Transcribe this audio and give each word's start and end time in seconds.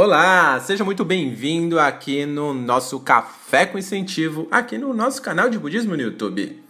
Olá, 0.00 0.60
seja 0.60 0.84
muito 0.84 1.04
bem-vindo 1.04 1.76
aqui 1.76 2.24
no 2.24 2.54
nosso 2.54 3.00
Café 3.00 3.66
com 3.66 3.76
Incentivo, 3.76 4.46
aqui 4.48 4.78
no 4.78 4.94
nosso 4.94 5.20
canal 5.20 5.50
de 5.50 5.58
budismo 5.58 5.96
no 5.96 6.02
YouTube. 6.02 6.62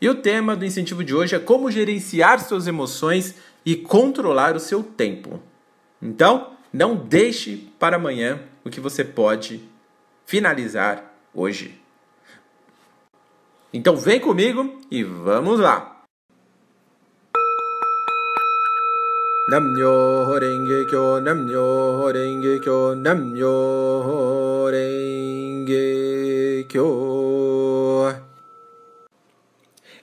E 0.00 0.08
o 0.08 0.16
tema 0.16 0.56
do 0.56 0.64
incentivo 0.64 1.04
de 1.04 1.14
hoje 1.14 1.36
é 1.36 1.38
como 1.38 1.70
gerenciar 1.70 2.40
suas 2.40 2.66
emoções 2.66 3.36
e 3.64 3.76
controlar 3.76 4.56
o 4.56 4.58
seu 4.58 4.82
tempo. 4.82 5.40
Então, 6.02 6.54
não 6.72 6.96
deixe 6.96 7.68
para 7.78 7.94
amanhã 7.94 8.40
o 8.64 8.68
que 8.68 8.80
você 8.80 9.04
pode 9.04 9.62
finalizar 10.26 11.04
hoje. 11.32 11.80
Então, 13.72 13.96
vem 13.96 14.18
comigo 14.18 14.80
e 14.90 15.04
vamos 15.04 15.60
lá! 15.60 16.01
Namyo 19.48 20.38
Renge 20.38 20.86
Kyo, 20.88 21.20
Namyo 21.20 22.12
Renge 22.12 22.60
Kyo, 22.60 22.94
Namyo 22.94 24.70
Renge 24.70 26.64
Kyo. 26.68 28.14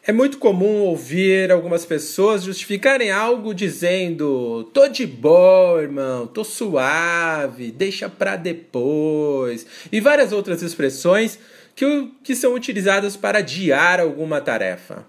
É 0.06 0.12
muito 0.12 0.40
comum 0.40 0.82
ouvir 0.82 1.54
algumas 1.54 1.86
pessoas 1.86 2.44
justificarem 2.44 3.12
algo 3.12 3.54
dizendo: 3.54 4.66
tô 4.74 4.90
de 4.90 5.08
boa, 5.08 5.82
irmão, 5.82 6.28
tô 6.28 6.44
suave, 6.44 7.72
deixa 7.72 8.10
pra 8.10 8.36
depois, 8.36 9.66
e 9.90 10.02
várias 10.02 10.34
outras 10.34 10.62
expressões 10.62 11.40
que, 11.78 12.12
que 12.26 12.36
são 12.36 12.54
utilizadas 12.54 13.16
para 13.16 13.40
adiar 13.40 14.02
alguma 14.02 14.42
tarefa. 14.42 15.06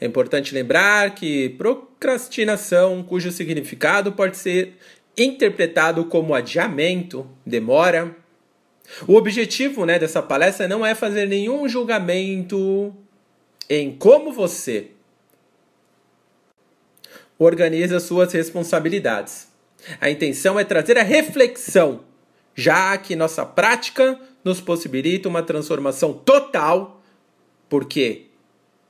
É 0.00 0.06
importante 0.06 0.54
lembrar 0.54 1.14
que 1.14 1.50
procrastinação, 1.50 3.02
cujo 3.02 3.30
significado 3.30 4.12
pode 4.12 4.36
ser 4.36 4.76
interpretado 5.16 6.04
como 6.04 6.34
adiamento, 6.34 7.28
demora. 7.44 8.14
O 9.06 9.14
objetivo 9.14 9.84
né, 9.84 9.98
dessa 9.98 10.22
palestra 10.22 10.66
não 10.68 10.84
é 10.84 10.94
fazer 10.94 11.26
nenhum 11.26 11.68
julgamento 11.68 12.94
em 13.68 13.94
como 13.96 14.32
você 14.32 14.92
organiza 17.38 18.00
suas 18.00 18.32
responsabilidades. 18.32 19.48
A 20.00 20.10
intenção 20.10 20.58
é 20.58 20.64
trazer 20.64 20.98
a 20.98 21.02
reflexão, 21.02 22.04
já 22.54 22.96
que 22.98 23.14
nossa 23.14 23.44
prática 23.46 24.18
nos 24.42 24.60
possibilita 24.60 25.28
uma 25.28 25.42
transformação 25.42 26.12
total, 26.12 27.02
porque 27.68 28.27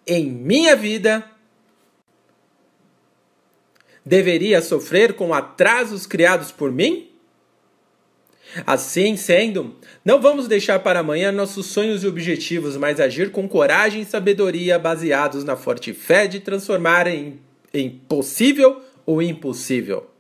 em 0.09 0.29
minha 0.29 0.75
vida 0.75 1.25
deveria 4.05 4.63
sofrer 4.63 5.13
com 5.13 5.35
atrasos 5.35 6.07
criados 6.07 6.51
por 6.51 6.73
mim? 6.73 7.11
Assim 8.67 9.15
sendo, 9.15 9.77
não 10.03 10.23
vamos 10.23 10.49
deixar 10.49 10.79
para 10.79 11.01
amanhã 11.01 11.31
nossos 11.31 11.67
sonhos 11.67 12.03
e 12.03 12.07
objetivos, 12.07 12.79
mas 12.79 12.99
agir 12.99 13.31
com 13.31 13.47
coragem 13.47 14.01
e 14.01 14.07
sabedoria 14.07 14.79
baseados 14.79 15.45
na 15.45 15.55
forte 15.55 15.93
fé 15.93 16.27
de 16.27 16.41
transformar 16.41 17.07
em, 17.07 17.39
em 17.75 17.91
possível 17.91 18.83
o 19.05 19.21
impossível. 19.21 20.11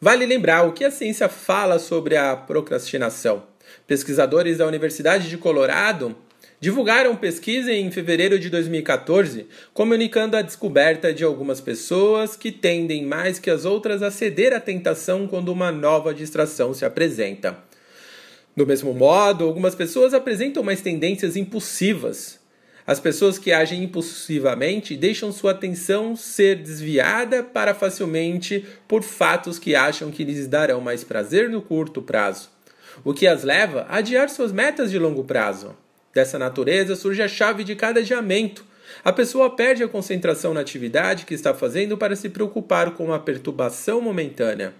Vale 0.00 0.26
lembrar 0.26 0.66
o 0.66 0.72
que 0.72 0.84
a 0.84 0.90
ciência 0.90 1.28
fala 1.28 1.78
sobre 1.78 2.16
a 2.16 2.36
procrastinação. 2.36 3.44
Pesquisadores 3.86 4.58
da 4.58 4.66
Universidade 4.66 5.30
de 5.30 5.38
Colorado 5.38 6.16
divulgaram 6.64 7.14
pesquisa 7.14 7.70
em 7.74 7.90
fevereiro 7.90 8.38
de 8.38 8.48
2014, 8.48 9.46
comunicando 9.74 10.34
a 10.34 10.40
descoberta 10.40 11.12
de 11.12 11.22
algumas 11.22 11.60
pessoas 11.60 12.36
que 12.36 12.50
tendem 12.50 13.04
mais 13.04 13.38
que 13.38 13.50
as 13.50 13.66
outras 13.66 14.02
a 14.02 14.10
ceder 14.10 14.54
à 14.54 14.58
tentação 14.58 15.28
quando 15.28 15.50
uma 15.50 15.70
nova 15.70 16.14
distração 16.14 16.72
se 16.72 16.82
apresenta. 16.82 17.58
Do 18.56 18.66
mesmo 18.66 18.94
modo, 18.94 19.44
algumas 19.44 19.74
pessoas 19.74 20.14
apresentam 20.14 20.62
mais 20.62 20.80
tendências 20.80 21.36
impulsivas. 21.36 22.40
As 22.86 22.98
pessoas 22.98 23.36
que 23.36 23.52
agem 23.52 23.84
impulsivamente 23.84 24.96
deixam 24.96 25.30
sua 25.32 25.50
atenção 25.50 26.16
ser 26.16 26.62
desviada 26.62 27.42
para 27.42 27.74
facilmente 27.74 28.64
por 28.88 29.02
fatos 29.02 29.58
que 29.58 29.74
acham 29.74 30.10
que 30.10 30.24
lhes 30.24 30.48
darão 30.48 30.80
mais 30.80 31.04
prazer 31.04 31.50
no 31.50 31.60
curto 31.60 32.00
prazo, 32.00 32.48
o 33.04 33.12
que 33.12 33.26
as 33.26 33.44
leva 33.44 33.82
a 33.86 33.98
adiar 33.98 34.30
suas 34.30 34.50
metas 34.50 34.90
de 34.90 34.98
longo 34.98 35.24
prazo. 35.24 35.83
Dessa 36.14 36.38
natureza 36.38 36.94
surge 36.94 37.20
a 37.20 37.28
chave 37.28 37.64
de 37.64 37.74
cada 37.74 38.00
adiamento. 38.00 38.64
A 39.04 39.12
pessoa 39.12 39.50
perde 39.50 39.82
a 39.82 39.88
concentração 39.88 40.54
na 40.54 40.60
atividade 40.60 41.26
que 41.26 41.34
está 41.34 41.52
fazendo 41.52 41.98
para 41.98 42.14
se 42.14 42.28
preocupar 42.28 42.92
com 42.92 43.12
a 43.12 43.18
perturbação 43.18 44.00
momentânea. 44.00 44.72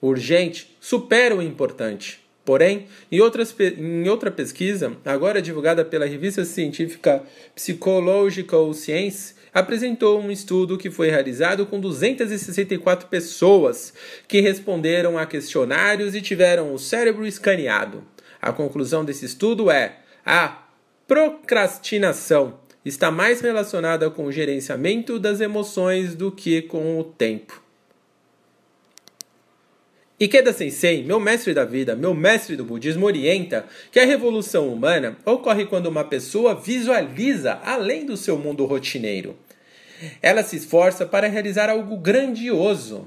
O 0.00 0.08
urgente 0.08 0.76
supera 0.80 1.34
o 1.34 1.42
importante. 1.42 2.20
Porém, 2.44 2.86
em, 3.10 3.20
outras, 3.20 3.52
em 3.58 4.08
outra 4.08 4.30
pesquisa, 4.30 4.96
agora 5.04 5.42
divulgada 5.42 5.84
pela 5.84 6.06
revista 6.06 6.44
científica 6.44 7.24
Psychological 7.56 8.72
Science, 8.72 9.34
apresentou 9.52 10.20
um 10.20 10.30
estudo 10.30 10.78
que 10.78 10.88
foi 10.88 11.10
realizado 11.10 11.66
com 11.66 11.80
264 11.80 13.08
pessoas 13.08 13.92
que 14.28 14.40
responderam 14.40 15.18
a 15.18 15.26
questionários 15.26 16.14
e 16.14 16.20
tiveram 16.20 16.72
o 16.72 16.78
cérebro 16.78 17.26
escaneado. 17.26 18.04
A 18.40 18.52
conclusão 18.52 19.04
desse 19.04 19.24
estudo 19.24 19.68
é: 19.68 19.96
a 20.24 20.65
procrastinação 21.06 22.58
está 22.84 23.10
mais 23.10 23.40
relacionada 23.40 24.10
com 24.10 24.24
o 24.26 24.32
gerenciamento 24.32 25.18
das 25.18 25.40
emoções 25.40 26.14
do 26.14 26.30
que 26.30 26.62
com 26.62 26.98
o 26.98 27.04
tempo. 27.04 27.62
Ikeda 30.18 30.52
Sensei, 30.52 31.04
meu 31.04 31.20
mestre 31.20 31.52
da 31.52 31.64
vida, 31.64 31.94
meu 31.94 32.14
mestre 32.14 32.56
do 32.56 32.64
budismo, 32.64 33.04
orienta 33.04 33.66
que 33.92 34.00
a 34.00 34.06
revolução 34.06 34.68
humana 34.68 35.16
ocorre 35.26 35.66
quando 35.66 35.86
uma 35.86 36.04
pessoa 36.04 36.54
visualiza 36.54 37.60
além 37.62 38.06
do 38.06 38.16
seu 38.16 38.38
mundo 38.38 38.64
rotineiro. 38.64 39.36
Ela 40.22 40.42
se 40.42 40.56
esforça 40.56 41.04
para 41.04 41.28
realizar 41.28 41.68
algo 41.68 41.98
grandioso, 41.98 43.06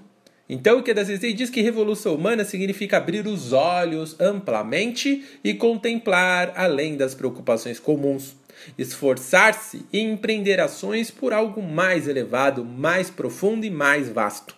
então, 0.49 0.79
o 0.79 0.83
que 0.83 0.95
Sensei 1.05 1.31
diz 1.31 1.51
que 1.51 1.61
revolução 1.61 2.15
humana 2.15 2.43
significa 2.43 2.97
abrir 2.97 3.27
os 3.27 3.53
olhos 3.53 4.19
amplamente 4.19 5.23
e 5.43 5.53
contemplar 5.53 6.53
além 6.55 6.97
das 6.97 7.13
preocupações 7.13 7.79
comuns, 7.79 8.35
esforçar-se 8.75 9.85
e 9.93 9.99
empreender 9.99 10.59
ações 10.59 11.11
por 11.11 11.33
algo 11.33 11.61
mais 11.61 12.07
elevado, 12.07 12.65
mais 12.65 13.11
profundo 13.11 13.63
e 13.63 13.69
mais 13.69 14.09
vasto. 14.09 14.55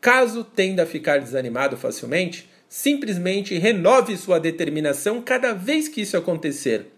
Caso 0.00 0.42
tenda 0.42 0.82
a 0.82 0.86
ficar 0.86 1.20
desanimado 1.20 1.76
facilmente, 1.76 2.50
simplesmente 2.68 3.56
renove 3.56 4.16
sua 4.16 4.40
determinação 4.40 5.22
cada 5.22 5.52
vez 5.52 5.86
que 5.86 6.00
isso 6.00 6.16
acontecer 6.16 6.93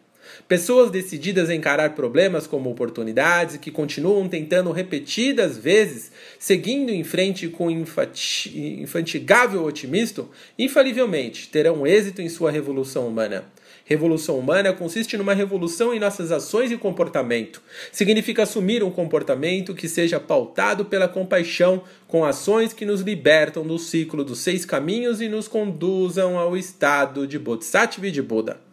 Pessoas 0.49 0.93
decididas 0.93 1.51
a 1.51 1.55
encarar 1.57 1.97
problemas 1.97 2.47
como 2.47 2.71
oportunidades 2.71 3.57
e 3.57 3.59
que 3.59 3.73
continuam 3.73 4.29
tentando 4.29 4.71
repetidas 4.71 5.59
vezes, 5.59 6.13
seguindo 6.39 6.91
em 6.91 7.03
frente 7.03 7.49
com 7.49 7.69
infatigável 7.69 9.65
otimismo, 9.65 10.31
infalivelmente 10.57 11.49
terão 11.49 11.85
êxito 11.85 12.23
em 12.23 12.29
sua 12.29 12.53
revolução 12.53 13.09
humana. 13.09 13.45
Revolução 13.85 14.39
humana 14.39 14.73
consiste 14.73 15.17
numa 15.17 15.35
revolução 15.35 15.93
em 15.93 15.99
nossas 15.99 16.31
ações 16.31 16.71
e 16.71 16.77
comportamento. 16.77 17.61
Significa 17.91 18.45
assumir 18.45 18.85
um 18.85 18.91
comportamento 18.91 19.75
que 19.75 19.89
seja 19.89 20.21
pautado 20.21 20.85
pela 20.85 21.09
compaixão, 21.09 21.83
com 22.07 22.25
ações 22.25 22.73
que 22.73 22.87
nos 22.87 23.01
libertam 23.01 23.67
do 23.67 23.81
ciclo 23.81 24.23
dos 24.23 24.39
seis 24.39 24.65
caminhos 24.65 25.21
e 25.21 25.29
nos 25.29 25.49
conduzam 25.49 26.39
ao 26.39 26.57
estado 26.57 27.27
de 27.27 27.37
Bodhisattva 27.37 28.07
e 28.07 28.13
de 28.13 28.23
Buda. 28.23 28.66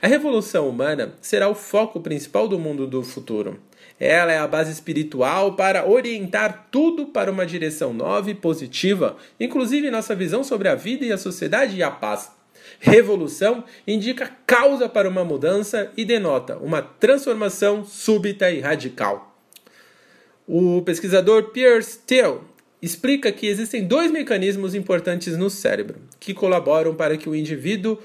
A 0.00 0.06
revolução 0.06 0.68
humana 0.68 1.14
será 1.20 1.48
o 1.48 1.54
foco 1.54 2.00
principal 2.00 2.46
do 2.46 2.58
mundo 2.58 2.86
do 2.86 3.02
futuro. 3.02 3.58
Ela 3.98 4.32
é 4.32 4.38
a 4.38 4.46
base 4.46 4.70
espiritual 4.70 5.54
para 5.54 5.88
orientar 5.88 6.68
tudo 6.70 7.06
para 7.06 7.30
uma 7.30 7.44
direção 7.44 7.92
nova 7.92 8.30
e 8.30 8.34
positiva, 8.34 9.16
inclusive 9.40 9.90
nossa 9.90 10.14
visão 10.14 10.44
sobre 10.44 10.68
a 10.68 10.74
vida 10.74 11.04
e 11.04 11.12
a 11.12 11.18
sociedade 11.18 11.76
e 11.76 11.82
a 11.82 11.90
paz. 11.90 12.30
Revolução 12.78 13.64
indica 13.86 14.30
causa 14.46 14.88
para 14.88 15.08
uma 15.08 15.24
mudança 15.24 15.90
e 15.96 16.04
denota 16.04 16.56
uma 16.58 16.82
transformação 16.82 17.84
súbita 17.84 18.50
e 18.50 18.60
radical. 18.60 19.36
O 20.46 20.82
pesquisador 20.82 21.50
Pierre 21.50 21.82
Steele 21.82 22.38
explica 22.80 23.32
que 23.32 23.46
existem 23.46 23.84
dois 23.84 24.10
mecanismos 24.10 24.74
importantes 24.74 25.36
no 25.36 25.50
cérebro 25.50 25.96
que 26.20 26.32
colaboram 26.32 26.94
para 26.94 27.16
que 27.16 27.28
o 27.28 27.34
indivíduo 27.34 27.98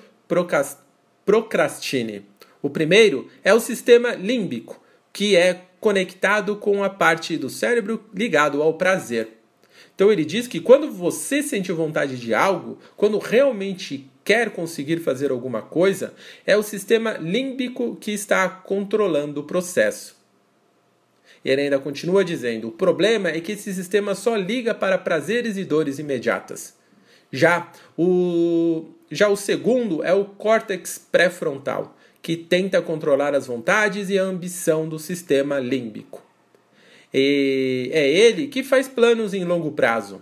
procrastine. 1.25 2.25
O 2.61 2.69
primeiro 2.69 3.29
é 3.43 3.53
o 3.53 3.59
sistema 3.59 4.15
límbico, 4.15 4.81
que 5.11 5.35
é 5.35 5.61
conectado 5.79 6.55
com 6.55 6.83
a 6.83 6.89
parte 6.89 7.37
do 7.37 7.49
cérebro 7.49 8.03
ligado 8.13 8.61
ao 8.61 8.75
prazer. 8.75 9.27
Então 9.93 10.11
ele 10.11 10.25
diz 10.25 10.47
que 10.47 10.59
quando 10.59 10.89
você 10.89 11.43
sente 11.43 11.71
vontade 11.71 12.17
de 12.17 12.33
algo, 12.33 12.79
quando 12.95 13.17
realmente 13.17 14.09
quer 14.23 14.51
conseguir 14.51 14.99
fazer 14.99 15.29
alguma 15.29 15.61
coisa, 15.61 16.13
é 16.45 16.55
o 16.55 16.63
sistema 16.63 17.13
límbico 17.17 17.95
que 17.97 18.11
está 18.11 18.47
controlando 18.47 19.41
o 19.41 19.43
processo. 19.43 20.15
E 21.43 21.49
ele 21.49 21.63
ainda 21.63 21.79
continua 21.79 22.23
dizendo: 22.23 22.69
o 22.69 22.71
problema 22.71 23.29
é 23.29 23.39
que 23.39 23.51
esse 23.51 23.73
sistema 23.73 24.15
só 24.15 24.35
liga 24.35 24.73
para 24.73 24.97
prazeres 24.97 25.57
e 25.57 25.65
dores 25.65 25.99
imediatas. 25.99 26.75
Já 27.31 27.71
o, 27.97 28.85
já 29.13 29.29
o 29.29 29.35
segundo 29.35 30.03
é 30.03 30.13
o 30.13 30.25
córtex 30.25 30.97
pré-frontal, 31.11 31.95
que 32.21 32.37
tenta 32.37 32.81
controlar 32.81 33.35
as 33.35 33.47
vontades 33.47 34.09
e 34.09 34.17
a 34.17 34.23
ambição 34.23 34.87
do 34.87 34.97
sistema 34.97 35.59
límbico. 35.59 36.23
E 37.13 37.89
é 37.93 38.09
ele 38.09 38.47
que 38.47 38.63
faz 38.63 38.87
planos 38.87 39.33
em 39.33 39.43
longo 39.43 39.71
prazo. 39.71 40.21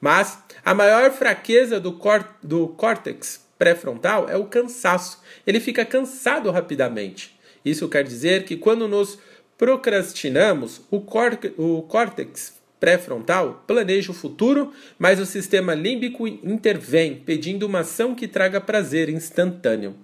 Mas 0.00 0.38
a 0.64 0.72
maior 0.72 1.10
fraqueza 1.10 1.78
do, 1.80 1.98
do 2.42 2.68
córtex 2.68 3.44
pré-frontal 3.58 4.28
é 4.28 4.36
o 4.36 4.46
cansaço. 4.46 5.20
Ele 5.46 5.60
fica 5.60 5.84
cansado 5.84 6.50
rapidamente. 6.50 7.38
Isso 7.64 7.88
quer 7.88 8.04
dizer 8.04 8.44
que 8.44 8.56
quando 8.56 8.86
nos 8.86 9.18
procrastinamos, 9.58 10.80
o, 10.90 11.02
o 11.58 11.82
córtex 11.82 12.57
pré-frontal 12.80 13.64
planeja 13.66 14.12
o 14.12 14.14
futuro, 14.14 14.72
mas 14.98 15.20
o 15.20 15.26
sistema 15.26 15.74
límbico 15.74 16.26
intervém, 16.26 17.16
pedindo 17.16 17.66
uma 17.66 17.80
ação 17.80 18.14
que 18.14 18.28
traga 18.28 18.60
prazer 18.60 19.08
instantâneo. 19.08 19.96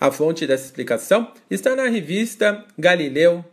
A 0.00 0.10
fonte 0.10 0.46
dessa 0.46 0.64
explicação 0.64 1.32
está 1.48 1.76
na 1.76 1.86
revista 1.86 2.64
Galileu, 2.76 3.44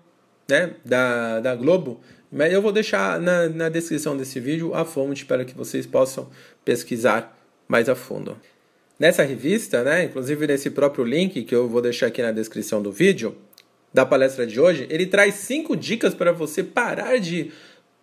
né, 0.49 0.73
da, 0.83 1.39
da 1.39 1.55
Globo, 1.55 2.01
mas 2.31 2.51
eu 2.51 2.61
vou 2.61 2.71
deixar 2.71 3.19
na, 3.19 3.47
na 3.49 3.69
descrição 3.69 4.17
desse 4.17 4.39
vídeo 4.39 4.73
a 4.73 4.83
fonte 4.83 5.25
para 5.25 5.45
que 5.45 5.53
vocês 5.53 5.85
possam 5.85 6.29
pesquisar 6.65 7.37
mais 7.67 7.87
a 7.87 7.95
fundo. 7.95 8.35
Nessa 8.97 9.23
revista, 9.23 9.83
né, 9.83 10.05
inclusive 10.05 10.45
nesse 10.47 10.71
próprio 10.71 11.03
link 11.03 11.43
que 11.43 11.55
eu 11.55 11.69
vou 11.69 11.81
deixar 11.81 12.07
aqui 12.07 12.21
na 12.21 12.31
descrição 12.31 12.81
do 12.81 12.91
vídeo, 12.91 13.35
da 13.93 14.05
palestra 14.05 14.45
de 14.45 14.59
hoje, 14.59 14.87
ele 14.89 15.05
traz 15.05 15.35
cinco 15.35 15.75
dicas 15.75 16.13
para 16.13 16.31
você 16.31 16.63
parar 16.63 17.19
de 17.19 17.51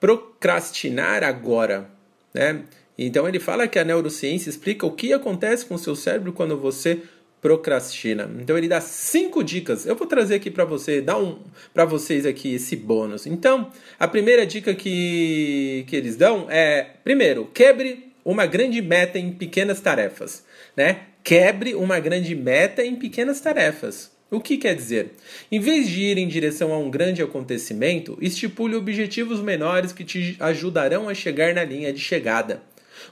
procrastinar 0.00 1.22
agora. 1.22 1.88
Né? 2.34 2.64
Então 2.98 3.28
ele 3.28 3.38
fala 3.38 3.68
que 3.68 3.78
a 3.78 3.84
neurociência 3.84 4.50
explica 4.50 4.86
o 4.86 4.92
que 4.92 5.12
acontece 5.12 5.64
com 5.64 5.74
o 5.74 5.78
seu 5.78 5.94
cérebro 5.94 6.32
quando 6.32 6.56
você 6.58 7.02
procrastina. 7.40 8.28
Então 8.40 8.58
ele 8.58 8.66
dá 8.66 8.80
cinco 8.80 9.44
dicas. 9.44 9.86
Eu 9.86 9.94
vou 9.94 10.06
trazer 10.06 10.34
aqui 10.34 10.50
para 10.50 10.64
você, 10.64 11.00
dar 11.00 11.18
um 11.18 11.38
para 11.72 11.84
vocês 11.84 12.26
aqui 12.26 12.54
esse 12.54 12.74
bônus. 12.74 13.26
Então, 13.26 13.70
a 13.98 14.08
primeira 14.08 14.46
dica 14.46 14.74
que, 14.74 15.84
que 15.86 15.94
eles 15.94 16.16
dão 16.16 16.46
é, 16.50 16.94
primeiro, 17.04 17.46
quebre 17.54 18.12
uma 18.24 18.46
grande 18.46 18.82
meta 18.82 19.18
em 19.18 19.30
pequenas 19.30 19.80
tarefas, 19.80 20.44
né? 20.76 21.02
Quebre 21.22 21.74
uma 21.74 22.00
grande 22.00 22.34
meta 22.34 22.84
em 22.84 22.96
pequenas 22.96 23.40
tarefas. 23.40 24.15
O 24.36 24.40
que 24.40 24.58
quer 24.58 24.74
dizer? 24.74 25.12
Em 25.50 25.58
vez 25.58 25.88
de 25.88 26.02
ir 26.02 26.18
em 26.18 26.28
direção 26.28 26.70
a 26.70 26.78
um 26.78 26.90
grande 26.90 27.22
acontecimento, 27.22 28.18
estipule 28.20 28.76
objetivos 28.76 29.40
menores 29.40 29.92
que 29.92 30.04
te 30.04 30.36
ajudarão 30.38 31.08
a 31.08 31.14
chegar 31.14 31.54
na 31.54 31.64
linha 31.64 31.90
de 31.90 31.98
chegada. 31.98 32.60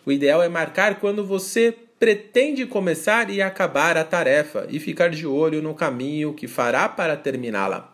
O 0.05 0.13
ideal 0.13 0.43
é 0.43 0.51
marcar 0.51 1.01
quando 1.01 1.25
você 1.25 1.75
pretende 1.99 2.67
começar 2.67 3.31
e 3.31 3.41
acabar 3.41 3.97
a 3.97 4.05
tarefa 4.05 4.67
e 4.69 4.79
ficar 4.79 5.09
de 5.09 5.27
olho 5.27 5.63
no 5.63 5.73
caminho 5.75 6.35
que 6.35 6.47
fará 6.47 6.91
para 6.91 7.17
terminá-la. 7.17 7.91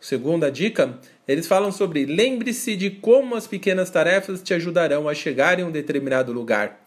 Segunda 0.00 0.50
dica, 0.50 0.98
eles 1.28 1.46
falam 1.46 1.70
sobre 1.70 2.04
lembre-se 2.04 2.74
de 2.74 2.90
como 2.90 3.36
as 3.36 3.46
pequenas 3.46 3.88
tarefas 3.88 4.42
te 4.42 4.52
ajudarão 4.52 5.08
a 5.08 5.14
chegar 5.14 5.60
em 5.60 5.62
um 5.62 5.70
determinado 5.70 6.32
lugar. 6.32 6.83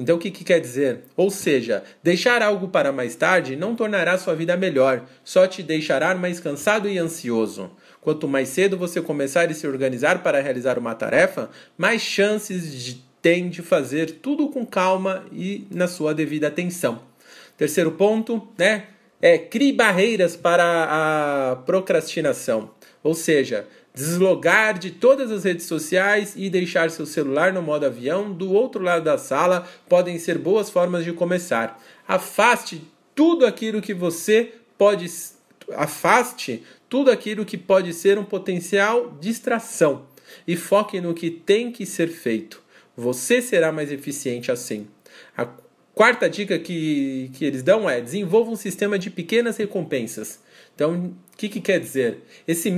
Então, 0.00 0.16
o 0.16 0.18
que, 0.18 0.30
que, 0.30 0.44
quer 0.44 0.60
dizer? 0.60 1.02
Ou 1.16 1.30
seja, 1.30 1.84
deixar 2.02 2.42
algo 2.42 2.68
para 2.68 2.92
mais 2.92 3.14
tarde 3.14 3.56
não 3.56 3.76
tornará 3.76 4.16
sua 4.18 4.34
vida 4.34 4.56
melhor, 4.56 5.04
só 5.22 5.46
te 5.46 5.62
deixará 5.62 6.14
mais 6.14 6.40
cansado 6.40 6.88
e 6.88 6.98
ansioso. 6.98 7.70
Quanto 8.00 8.26
mais 8.26 8.48
cedo 8.48 8.78
você 8.78 9.00
começar 9.02 9.50
e 9.50 9.54
se 9.54 9.66
organizar 9.66 10.22
para 10.22 10.40
realizar 10.40 10.78
uma 10.78 10.94
tarefa, 10.94 11.50
mais 11.76 12.00
chances 12.00 12.72
de 12.72 13.10
tem 13.22 13.48
de 13.48 13.62
fazer 13.62 14.12
tudo 14.22 14.48
com 14.48 14.64
calma 14.64 15.24
e 15.32 15.66
na 15.70 15.86
sua 15.86 16.14
devida 16.14 16.48
atenção. 16.48 17.02
Terceiro 17.56 17.92
ponto, 17.92 18.48
né? 18.56 18.84
É 19.20 19.36
crie 19.36 19.72
barreiras 19.72 20.34
para 20.34 20.64
a 21.52 21.56
procrastinação, 21.56 22.70
ou 23.02 23.12
seja, 23.12 23.66
deslogar 23.94 24.78
de 24.78 24.90
todas 24.90 25.30
as 25.30 25.44
redes 25.44 25.66
sociais 25.66 26.34
e 26.36 26.48
deixar 26.48 26.90
seu 26.90 27.04
celular 27.04 27.52
no 27.52 27.62
modo 27.62 27.86
avião 27.86 28.32
do 28.32 28.52
outro 28.52 28.82
lado 28.82 29.04
da 29.04 29.18
sala 29.18 29.66
podem 29.88 30.18
ser 30.18 30.38
boas 30.38 30.70
formas 30.70 31.04
de 31.04 31.12
começar. 31.12 31.82
Afaste 32.06 32.82
tudo 33.14 33.44
aquilo 33.44 33.82
que 33.82 33.92
você 33.92 34.52
pode 34.78 35.06
afaste 35.72 36.64
tudo 36.88 37.10
aquilo 37.10 37.44
que 37.44 37.56
pode 37.56 37.92
ser 37.92 38.18
um 38.18 38.24
potencial 38.24 39.16
distração 39.20 40.06
e 40.46 40.56
foque 40.56 41.00
no 41.00 41.14
que 41.14 41.30
tem 41.30 41.70
que 41.70 41.86
ser 41.86 42.08
feito. 42.08 42.62
Você 42.96 43.40
será 43.40 43.70
mais 43.70 43.92
eficiente 43.92 44.50
assim. 44.50 44.88
A 45.36 45.48
quarta 45.94 46.28
dica 46.28 46.58
que, 46.58 47.30
que 47.34 47.44
eles 47.44 47.62
dão 47.62 47.88
é 47.88 48.00
desenvolva 48.00 48.50
um 48.50 48.56
sistema 48.56 48.98
de 48.98 49.10
pequenas 49.10 49.56
recompensas. 49.56 50.40
Então, 50.80 50.94
o 50.94 51.36
que, 51.36 51.46
que 51.46 51.60
quer 51.60 51.78
dizer? 51.78 52.22
Esse, 52.48 52.70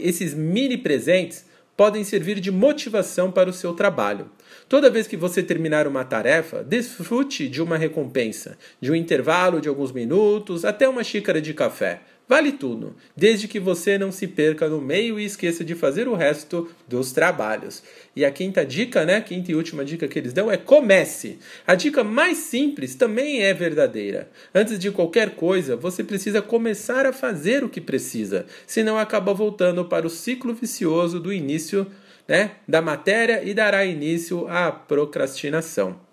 esses 0.00 0.34
mini 0.34 0.76
presentes 0.76 1.46
podem 1.76 2.02
servir 2.02 2.40
de 2.40 2.50
motivação 2.50 3.30
para 3.30 3.48
o 3.48 3.52
seu 3.52 3.72
trabalho. 3.72 4.28
Toda 4.68 4.90
vez 4.90 5.06
que 5.06 5.16
você 5.16 5.44
terminar 5.44 5.86
uma 5.86 6.04
tarefa, 6.04 6.64
desfrute 6.64 7.48
de 7.48 7.62
uma 7.62 7.76
recompensa, 7.76 8.58
de 8.80 8.90
um 8.90 8.96
intervalo 8.96 9.60
de 9.60 9.68
alguns 9.68 9.92
minutos 9.92 10.64
até 10.64 10.88
uma 10.88 11.04
xícara 11.04 11.40
de 11.40 11.54
café. 11.54 12.00
Vale 12.28 12.50
tudo, 12.50 12.96
desde 13.16 13.46
que 13.46 13.60
você 13.60 13.96
não 13.96 14.10
se 14.10 14.26
perca 14.26 14.68
no 14.68 14.80
meio 14.80 15.18
e 15.20 15.24
esqueça 15.24 15.64
de 15.64 15.76
fazer 15.76 16.08
o 16.08 16.14
resto 16.14 16.68
dos 16.88 17.12
trabalhos. 17.12 17.84
E 18.16 18.24
a 18.24 18.32
quinta 18.32 18.66
dica, 18.66 19.04
né, 19.04 19.20
quinta 19.20 19.52
e 19.52 19.54
última 19.54 19.84
dica 19.84 20.08
que 20.08 20.18
eles 20.18 20.32
dão 20.32 20.50
é 20.50 20.56
comece. 20.56 21.38
A 21.64 21.76
dica 21.76 22.02
mais 22.02 22.38
simples 22.38 22.96
também 22.96 23.44
é 23.44 23.54
verdadeira. 23.54 24.28
Antes 24.52 24.76
de 24.76 24.90
qualquer 24.90 25.36
coisa, 25.36 25.76
você 25.76 26.02
precisa 26.02 26.42
começar 26.42 27.06
a 27.06 27.12
fazer 27.12 27.62
o 27.62 27.68
que 27.68 27.80
precisa, 27.80 28.44
senão 28.66 28.98
acaba 28.98 29.32
voltando 29.32 29.84
para 29.84 30.04
o 30.04 30.10
ciclo 30.10 30.52
vicioso 30.52 31.20
do 31.20 31.32
início, 31.32 31.86
né, 32.26 32.56
da 32.66 32.82
matéria 32.82 33.40
e 33.44 33.54
dará 33.54 33.84
início 33.84 34.48
à 34.48 34.72
procrastinação. 34.72 36.04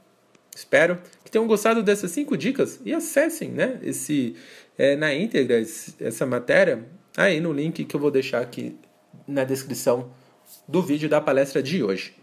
Espero 0.55 0.99
que 1.25 1.31
tenham 1.31 1.47
gostado 1.47 1.81
dessas 1.81 2.11
cinco 2.11 2.37
dicas 2.37 2.79
e 2.85 2.93
acessem, 2.93 3.49
né, 3.49 3.79
esse 3.81 4.35
é, 4.77 4.95
na 4.95 5.13
íntegra 5.13 5.61
essa 5.99 6.25
matéria 6.25 6.85
aí 7.15 7.39
no 7.39 7.53
link 7.53 7.85
que 7.85 7.95
eu 7.95 7.99
vou 7.99 8.09
deixar 8.11 8.41
aqui 8.41 8.75
na 9.27 9.43
descrição 9.43 10.11
do 10.67 10.81
vídeo 10.81 11.07
da 11.07 11.21
palestra 11.21 11.61
de 11.61 11.83
hoje. 11.83 12.15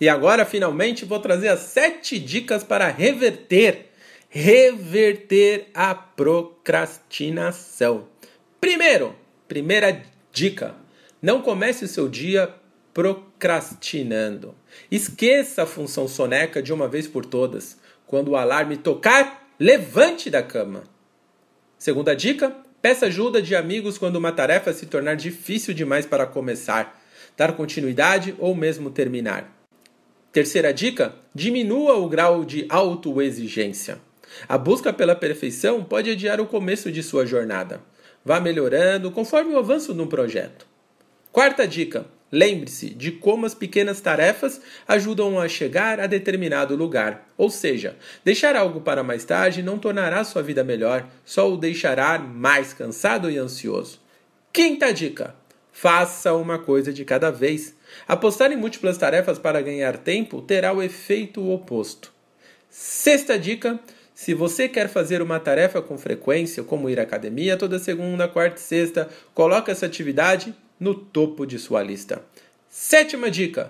E 0.00 0.08
agora, 0.08 0.44
finalmente, 0.44 1.04
vou 1.04 1.20
trazer 1.20 1.48
as 1.48 1.60
sete 1.60 2.18
dicas 2.18 2.64
para 2.64 2.88
reverter, 2.88 3.90
reverter 4.28 5.68
a 5.74 5.94
procrastinação. 5.94 8.08
Primeiro, 8.60 9.14
primeira 9.46 10.02
dica: 10.32 10.74
não 11.20 11.42
comece 11.42 11.84
o 11.84 11.88
seu 11.88 12.08
dia 12.08 12.52
procrastinando. 12.92 14.56
Esqueça 14.90 15.62
a 15.62 15.66
função 15.66 16.08
soneca 16.08 16.60
de 16.62 16.72
uma 16.72 16.88
vez 16.88 17.06
por 17.06 17.24
todas. 17.24 17.78
Quando 18.06 18.32
o 18.32 18.36
alarme 18.36 18.76
tocar, 18.76 19.48
levante 19.58 20.28
da 20.28 20.42
cama. 20.42 20.82
Segunda 21.82 22.14
dica: 22.14 22.54
peça 22.80 23.06
ajuda 23.06 23.42
de 23.42 23.56
amigos 23.56 23.98
quando 23.98 24.14
uma 24.14 24.30
tarefa 24.30 24.72
se 24.72 24.86
tornar 24.86 25.16
difícil 25.16 25.74
demais 25.74 26.06
para 26.06 26.24
começar, 26.24 27.02
dar 27.36 27.56
continuidade 27.56 28.36
ou 28.38 28.54
mesmo 28.54 28.88
terminar. 28.88 29.52
Terceira 30.30 30.72
dica: 30.72 31.12
diminua 31.34 31.96
o 31.96 32.08
grau 32.08 32.44
de 32.44 32.66
autoexigência. 32.68 33.98
A 34.48 34.56
busca 34.56 34.92
pela 34.92 35.16
perfeição 35.16 35.82
pode 35.82 36.08
adiar 36.08 36.40
o 36.40 36.46
começo 36.46 36.92
de 36.92 37.02
sua 37.02 37.26
jornada. 37.26 37.80
Vá 38.24 38.38
melhorando 38.38 39.10
conforme 39.10 39.52
o 39.52 39.58
avanço 39.58 39.92
no 39.92 40.06
projeto. 40.06 40.64
Quarta 41.32 41.66
dica: 41.66 42.06
Lembre-se 42.32 42.88
de 42.88 43.12
como 43.12 43.44
as 43.44 43.54
pequenas 43.54 44.00
tarefas 44.00 44.58
ajudam 44.88 45.38
a 45.38 45.46
chegar 45.46 46.00
a 46.00 46.06
determinado 46.06 46.74
lugar. 46.74 47.28
Ou 47.36 47.50
seja, 47.50 47.94
deixar 48.24 48.56
algo 48.56 48.80
para 48.80 49.02
mais 49.02 49.22
tarde 49.22 49.62
não 49.62 49.78
tornará 49.78 50.24
sua 50.24 50.42
vida 50.42 50.64
melhor, 50.64 51.06
só 51.26 51.52
o 51.52 51.58
deixará 51.58 52.18
mais 52.18 52.72
cansado 52.72 53.30
e 53.30 53.36
ansioso. 53.36 54.00
Quinta 54.50 54.94
dica: 54.94 55.34
faça 55.70 56.32
uma 56.32 56.58
coisa 56.58 56.90
de 56.90 57.04
cada 57.04 57.30
vez. 57.30 57.74
Apostar 58.08 58.50
em 58.50 58.56
múltiplas 58.56 58.96
tarefas 58.96 59.38
para 59.38 59.60
ganhar 59.60 59.98
tempo 59.98 60.40
terá 60.40 60.72
o 60.72 60.82
efeito 60.82 61.46
oposto. 61.50 62.10
Sexta 62.70 63.38
dica: 63.38 63.78
se 64.22 64.34
você 64.34 64.68
quer 64.68 64.88
fazer 64.88 65.20
uma 65.20 65.40
tarefa 65.40 65.82
com 65.82 65.98
frequência, 65.98 66.62
como 66.62 66.88
ir 66.88 67.00
à 67.00 67.02
academia 67.02 67.56
toda 67.56 67.76
segunda, 67.80 68.28
quarta 68.28 68.60
e 68.60 68.62
sexta, 68.62 69.08
coloque 69.34 69.68
essa 69.68 69.84
atividade 69.84 70.54
no 70.78 70.94
topo 70.94 71.44
de 71.44 71.58
sua 71.58 71.82
lista. 71.82 72.24
Sétima 72.70 73.28
dica: 73.28 73.68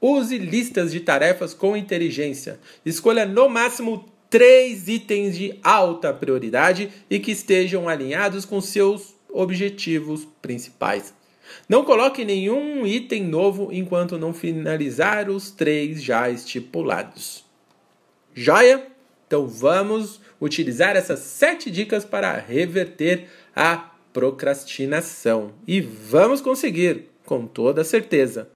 use 0.00 0.38
listas 0.38 0.90
de 0.90 1.00
tarefas 1.00 1.52
com 1.52 1.76
inteligência. 1.76 2.58
Escolha 2.82 3.26
no 3.26 3.46
máximo 3.46 4.08
três 4.30 4.88
itens 4.88 5.36
de 5.36 5.58
alta 5.62 6.14
prioridade 6.14 6.90
e 7.10 7.18
que 7.18 7.32
estejam 7.32 7.86
alinhados 7.86 8.46
com 8.46 8.58
seus 8.58 9.14
objetivos 9.28 10.26
principais. 10.40 11.12
Não 11.68 11.84
coloque 11.84 12.24
nenhum 12.24 12.86
item 12.86 13.24
novo 13.24 13.68
enquanto 13.70 14.16
não 14.16 14.32
finalizar 14.32 15.28
os 15.28 15.50
três 15.50 16.02
já 16.02 16.30
estipulados. 16.30 17.44
Joia? 18.32 18.89
Então 19.30 19.46
vamos 19.46 20.20
utilizar 20.40 20.96
essas 20.96 21.20
sete 21.20 21.70
dicas 21.70 22.04
para 22.04 22.36
reverter 22.36 23.28
a 23.54 23.92
procrastinação. 24.12 25.52
E 25.68 25.80
vamos 25.80 26.40
conseguir, 26.40 27.04
com 27.24 27.46
toda 27.46 27.84
certeza. 27.84 28.48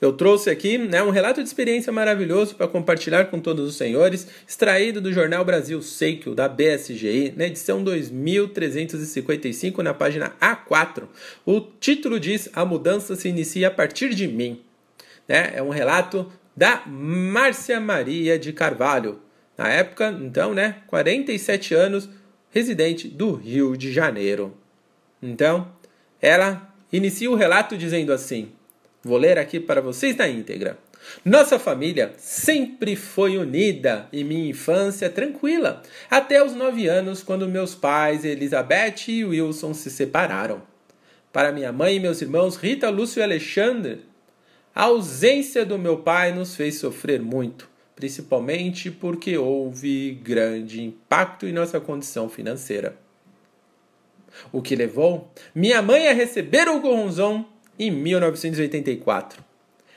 Eu 0.00 0.12
trouxe 0.12 0.50
aqui 0.50 0.76
né, 0.76 1.00
um 1.04 1.10
relato 1.10 1.40
de 1.40 1.46
experiência 1.46 1.92
maravilhoso 1.92 2.56
para 2.56 2.66
compartilhar 2.66 3.26
com 3.26 3.38
todos 3.38 3.68
os 3.68 3.76
senhores, 3.76 4.26
extraído 4.44 5.00
do 5.00 5.12
jornal 5.12 5.44
Brasil 5.44 5.80
Seikyo, 5.80 6.34
da 6.34 6.48
BSGI, 6.48 7.34
na 7.36 7.46
edição 7.46 7.84
2355, 7.84 9.84
na 9.84 9.94
página 9.94 10.32
A4. 10.40 11.04
O 11.46 11.60
título 11.60 12.18
diz: 12.18 12.50
A 12.54 12.64
mudança 12.64 13.14
se 13.14 13.28
inicia 13.28 13.68
a 13.68 13.70
partir 13.70 14.16
de 14.16 14.26
mim. 14.26 14.60
Né? 15.28 15.52
É 15.54 15.62
um 15.62 15.70
relato 15.70 16.26
da 16.56 16.82
Márcia 16.88 17.78
Maria 17.78 18.36
de 18.36 18.52
Carvalho. 18.52 19.20
Na 19.58 19.68
época, 19.68 20.16
então, 20.22 20.54
né, 20.54 20.76
47 20.86 21.74
anos, 21.74 22.08
residente 22.48 23.08
do 23.08 23.34
Rio 23.34 23.76
de 23.76 23.92
Janeiro. 23.92 24.56
Então, 25.20 25.72
ela 26.22 26.72
inicia 26.92 27.28
o 27.28 27.34
relato 27.34 27.76
dizendo 27.76 28.12
assim: 28.12 28.52
Vou 29.02 29.18
ler 29.18 29.36
aqui 29.36 29.58
para 29.58 29.80
vocês 29.80 30.16
na 30.16 30.28
íntegra. 30.28 30.78
Nossa 31.24 31.58
família 31.58 32.12
sempre 32.18 32.94
foi 32.94 33.36
unida 33.36 34.08
e 34.12 34.22
minha 34.22 34.50
infância 34.50 35.08
tranquila, 35.08 35.82
até 36.10 36.44
os 36.44 36.54
nove 36.54 36.86
anos, 36.86 37.22
quando 37.22 37.48
meus 37.48 37.74
pais, 37.74 38.24
Elizabeth 38.24 39.08
e 39.08 39.24
Wilson, 39.24 39.74
se 39.74 39.90
separaram. 39.90 40.62
Para 41.32 41.52
minha 41.52 41.72
mãe 41.72 41.96
e 41.96 42.00
meus 42.00 42.22
irmãos, 42.22 42.56
Rita, 42.56 42.90
Lúcio 42.90 43.20
e 43.20 43.22
Alexandre, 43.22 44.00
a 44.74 44.84
ausência 44.84 45.64
do 45.64 45.78
meu 45.78 45.98
pai 45.98 46.32
nos 46.32 46.54
fez 46.54 46.76
sofrer 46.76 47.20
muito, 47.20 47.68
principalmente 47.98 48.92
porque 48.92 49.36
houve 49.36 50.12
grande 50.22 50.80
impacto 50.80 51.48
em 51.48 51.52
nossa 51.52 51.80
condição 51.80 52.28
financeira. 52.28 52.96
O 54.52 54.62
que 54.62 54.76
levou 54.76 55.32
minha 55.52 55.82
mãe 55.82 56.06
a 56.06 56.12
receber 56.12 56.68
o 56.68 56.78
gorronzão 56.78 57.44
em 57.76 57.90
1984. 57.90 59.42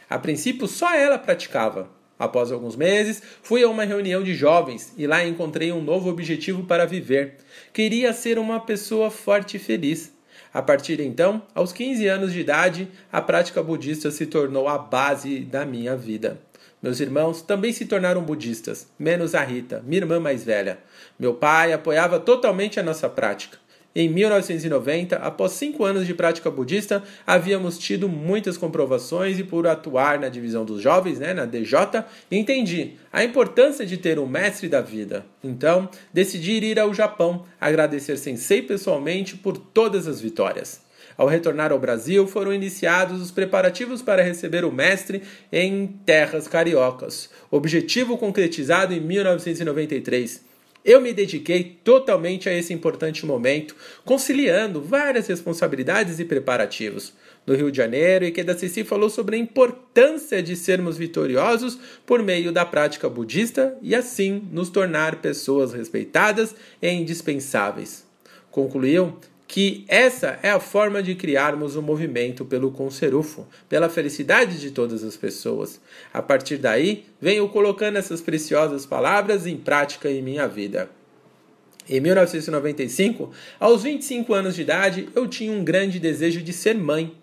A 0.10 0.18
princípio, 0.18 0.68
só 0.68 0.96
ela 0.96 1.20
praticava. 1.20 1.92
Após 2.18 2.52
alguns 2.52 2.76
meses, 2.76 3.22
fui 3.44 3.62
a 3.62 3.70
uma 3.70 3.84
reunião 3.84 4.24
de 4.24 4.34
jovens 4.34 4.96
e 4.98 5.06
lá 5.06 5.24
encontrei 5.24 5.72
um 5.72 5.84
novo 5.84 6.10
objetivo 6.10 6.64
para 6.64 6.88
viver. 6.88 7.36
Queria 7.72 8.14
ser 8.14 8.40
uma 8.40 8.60
pessoa 8.60 9.12
forte 9.12 9.58
e 9.58 9.60
feliz. 9.60 10.12
A 10.52 10.64
partir 10.64 10.98
de 10.98 11.04
então, 11.04 11.44
aos 11.54 11.72
15 11.72 12.08
anos 12.08 12.34
de 12.34 12.40
idade, 12.40 12.88
a 13.12 13.22
prática 13.22 13.62
budista 13.62 14.10
se 14.10 14.26
tornou 14.26 14.68
a 14.68 14.80
base 14.80 15.42
da 15.42 15.68
minha 15.68 15.96
vida. 15.96 16.42
Meus 16.82 17.00
irmãos 17.00 17.42
também 17.42 17.72
se 17.72 17.86
tornaram 17.86 18.24
budistas, 18.24 18.88
menos 18.98 19.36
a 19.36 19.44
Rita, 19.44 19.84
minha 19.86 20.02
irmã 20.02 20.20
mais 20.20 20.44
velha. 20.44 20.80
Meu 21.20 21.36
pai 21.36 21.74
apoiava 21.74 22.20
totalmente 22.20 22.80
a 22.80 22.84
nossa 22.84 23.08
prática. 23.08 23.60
Em 23.94 24.08
1990, 24.08 25.18
após 25.18 25.52
cinco 25.52 25.84
anos 25.84 26.08
de 26.08 26.14
prática 26.14 26.50
budista, 26.50 27.04
havíamos 27.28 27.78
tido 27.78 28.08
muitas 28.08 28.58
comprovações 28.58 29.38
e 29.38 29.44
por 29.44 29.68
atuar 29.68 30.18
na 30.18 30.30
divisão 30.30 30.64
dos 30.64 30.82
jovens, 30.82 31.20
né, 31.20 31.34
na 31.34 31.46
DJ, 31.46 32.06
entendi 32.32 32.94
a 33.12 33.22
importância 33.22 33.86
de 33.86 33.98
ter 33.98 34.18
um 34.18 34.26
mestre 34.26 34.70
da 34.70 34.80
vida. 34.80 35.26
Então, 35.44 35.90
decidi 36.14 36.54
ir 36.54 36.80
ao 36.80 36.94
Japão, 36.94 37.44
agradecer 37.60 38.18
Sensei 38.18 38.62
pessoalmente 38.62 39.36
por 39.36 39.58
todas 39.58 40.08
as 40.08 40.22
vitórias. 40.22 40.81
Ao 41.18 41.28
retornar 41.28 41.72
ao 41.72 41.80
Brasil, 41.80 42.28
foram 42.28 42.54
iniciados 42.54 43.22
os 43.22 43.32
preparativos 43.32 44.02
para 44.02 44.24
receber 44.24 44.66
o 44.66 44.72
mestre 44.72 45.22
em 45.52 45.88
terras 46.06 46.48
cariocas. 46.48 47.30
Objetivo 47.50 48.18
concretizado 48.18 48.94
em 48.94 49.00
1993. 49.00 50.52
Eu 50.84 51.00
me 51.00 51.14
dediquei 51.14 51.78
totalmente 51.84 52.50
a 52.50 52.58
esse 52.58 52.74
importante 52.74 53.24
momento, 53.24 53.76
conciliando 54.04 54.82
várias 54.82 55.28
responsabilidades 55.28 56.20
e 56.20 56.26
preparativos. 56.26 57.14
No 57.46 57.54
Rio 57.56 57.72
de 57.72 57.78
Janeiro, 57.78 58.26
Ikeda 58.26 58.58
Sissi 58.58 58.84
falou 58.84 59.10
sobre 59.10 59.36
a 59.36 59.40
importância 59.40 60.42
de 60.42 60.56
sermos 60.56 60.98
vitoriosos 60.98 61.78
por 62.04 62.24
meio 62.24 62.52
da 62.52 62.66
prática 62.66 63.08
budista 63.08 63.78
e 63.82 63.94
assim 63.94 64.48
nos 64.52 64.70
tornar 64.70 65.18
pessoas 65.22 65.72
respeitadas 65.72 66.56
e 66.82 66.90
indispensáveis. 66.90 68.04
Concluiu 68.50 69.18
que 69.52 69.84
essa 69.90 70.40
é 70.42 70.50
a 70.50 70.62
forma 70.62 71.04
de 71.04 71.14
criarmos 71.14 71.76
um 71.76 71.82
movimento 71.82 72.46
pelo 72.46 72.72
conserufo, 72.72 73.46
pela 73.68 73.90
felicidade 73.90 74.58
de 74.58 74.72
todas 74.72 75.04
as 75.04 75.18
pessoas. 75.18 75.82
A 76.14 76.22
partir 76.22 76.56
daí, 76.56 77.04
venho 77.20 77.50
colocando 77.50 77.98
essas 77.98 78.22
preciosas 78.22 78.86
palavras 78.86 79.46
em 79.46 79.58
prática 79.58 80.10
em 80.10 80.22
minha 80.22 80.48
vida. 80.48 80.90
Em 81.90 82.00
1995, 82.00 83.30
aos 83.60 83.84
25 83.84 84.34
anos 84.34 84.56
de 84.56 84.62
idade, 84.62 85.10
eu 85.14 85.28
tinha 85.28 85.52
um 85.52 85.66
grande 85.66 86.00
desejo 86.00 86.42
de 86.42 86.54
ser 86.54 86.76
mãe. 86.76 87.14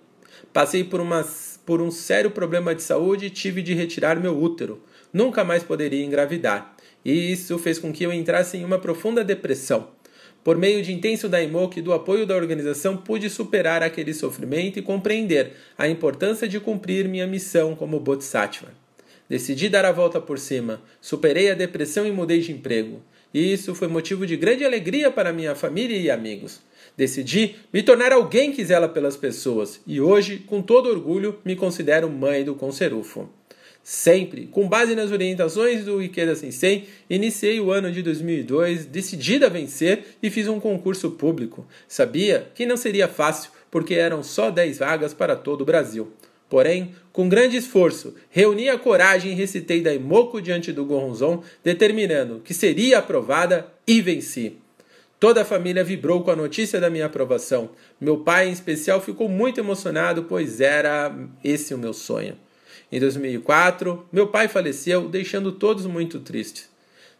Passei 0.52 0.85
por, 0.85 1.00
uma, 1.00 1.26
por 1.64 1.80
um 1.80 1.90
sério 1.90 2.30
problema 2.30 2.75
de 2.75 2.82
saúde 2.82 3.25
e 3.25 3.30
tive 3.30 3.62
de 3.62 3.73
retirar 3.73 4.20
meu 4.20 4.38
útero. 4.38 4.82
Nunca 5.11 5.44
mais 5.44 5.62
poderia 5.62 6.04
engravidar. 6.04 6.76
E 7.02 7.32
isso 7.32 7.58
fez 7.58 7.78
com 7.78 7.90
que 7.90 8.04
eu 8.04 8.12
entrasse 8.12 8.58
em 8.58 8.66
uma 8.66 8.78
profunda 8.78 9.25
depressão. 9.25 9.97
Por 10.49 10.57
meio 10.57 10.83
de 10.83 10.95
intenso 10.95 11.28
daimoku 11.28 11.78
e 11.78 11.83
do 11.83 11.93
apoio 11.93 12.25
da 12.25 12.35
organização, 12.35 12.97
pude 12.97 13.28
superar 13.28 13.83
aquele 13.83 14.14
sofrimento 14.14 14.78
e 14.78 14.83
compreender 14.83 15.52
a 15.76 15.87
importância 15.87 16.49
de 16.49 16.59
cumprir 16.59 17.07
minha 17.07 17.26
missão 17.26 17.76
como 17.76 18.00
Bodhisattva. 18.00 18.69
Decidi 19.28 19.69
dar 19.69 19.85
a 19.85 19.93
volta 19.93 20.23
por 20.23 20.38
cima, 20.38 20.81
superei 21.02 21.50
a 21.50 21.55
depressão 21.55 22.07
e 22.07 22.11
mudei 22.11 22.40
de 22.40 22.50
emprego. 22.50 23.02
Isso 23.35 23.75
foi 23.75 23.88
motivo 23.88 24.26
de 24.26 24.38
grande 24.38 24.64
alegria 24.64 25.11
para 25.11 25.35
minha 25.35 25.55
família 25.55 25.99
e 25.99 26.11
amigos. 26.11 26.62
Decidi 26.97 27.57
me 27.71 27.83
tornar 27.83 28.11
alguém 28.11 28.50
que 28.50 28.64
zela 28.64 28.88
pelas 28.88 29.19
pessoas 29.19 29.83
e 29.87 30.00
hoje, 30.00 30.38
com 30.38 30.62
todo 30.62 30.88
orgulho, 30.88 31.38
me 31.45 31.57
considero 31.57 32.09
mãe 32.09 32.43
do 32.43 32.55
Conserufo. 32.55 33.28
Sempre, 33.90 34.47
com 34.49 34.68
base 34.68 34.95
nas 34.95 35.11
orientações 35.11 35.83
do 35.83 36.02
Ikeda 36.02 36.37
Sensei, 36.37 36.90
iniciei 37.09 37.59
o 37.59 37.73
ano 37.73 37.90
de 37.90 38.02
2002 38.02 38.85
decidida 38.85 39.47
a 39.47 39.49
vencer 39.49 40.18
e 40.23 40.28
fiz 40.28 40.47
um 40.47 40.61
concurso 40.61 41.12
público. 41.12 41.66
Sabia 41.88 42.50
que 42.54 42.66
não 42.66 42.76
seria 42.76 43.09
fácil, 43.09 43.50
porque 43.71 43.95
eram 43.95 44.23
só 44.23 44.50
10 44.50 44.76
vagas 44.76 45.14
para 45.14 45.35
todo 45.35 45.62
o 45.62 45.64
Brasil. 45.64 46.12
Porém, 46.50 46.95
com 47.14 47.30
grande 47.30 47.57
esforço, 47.57 48.14
reuni 48.28 48.68
a 48.68 48.76
coragem 48.76 49.33
e 49.33 49.35
recitei 49.35 49.80
Daimoku 49.80 50.42
diante 50.42 50.71
do 50.71 50.85
Goronzon, 50.85 51.42
determinando 51.64 52.42
que 52.45 52.52
seria 52.52 52.99
aprovada 52.99 53.73
e 53.87 54.02
venci. 54.02 54.59
Toda 55.18 55.40
a 55.40 55.47
família 55.47 55.83
vibrou 55.83 56.23
com 56.23 56.30
a 56.30 56.37
notícia 56.37 56.78
da 56.78 56.90
minha 56.90 57.07
aprovação. 57.07 57.71
Meu 57.99 58.18
pai, 58.18 58.50
em 58.50 58.52
especial, 58.52 59.00
ficou 59.00 59.30
muito 59.30 59.59
emocionado, 59.59 60.25
pois 60.25 60.61
era 60.61 61.16
esse 61.42 61.73
o 61.73 61.78
meu 61.78 61.95
sonho. 61.95 62.37
Em 62.90 62.99
2004, 62.99 64.06
meu 64.12 64.28
pai 64.28 64.49
faleceu, 64.49 65.08
deixando 65.08 65.52
todos 65.52 65.87
muito 65.87 66.20
tristes. 66.20 66.68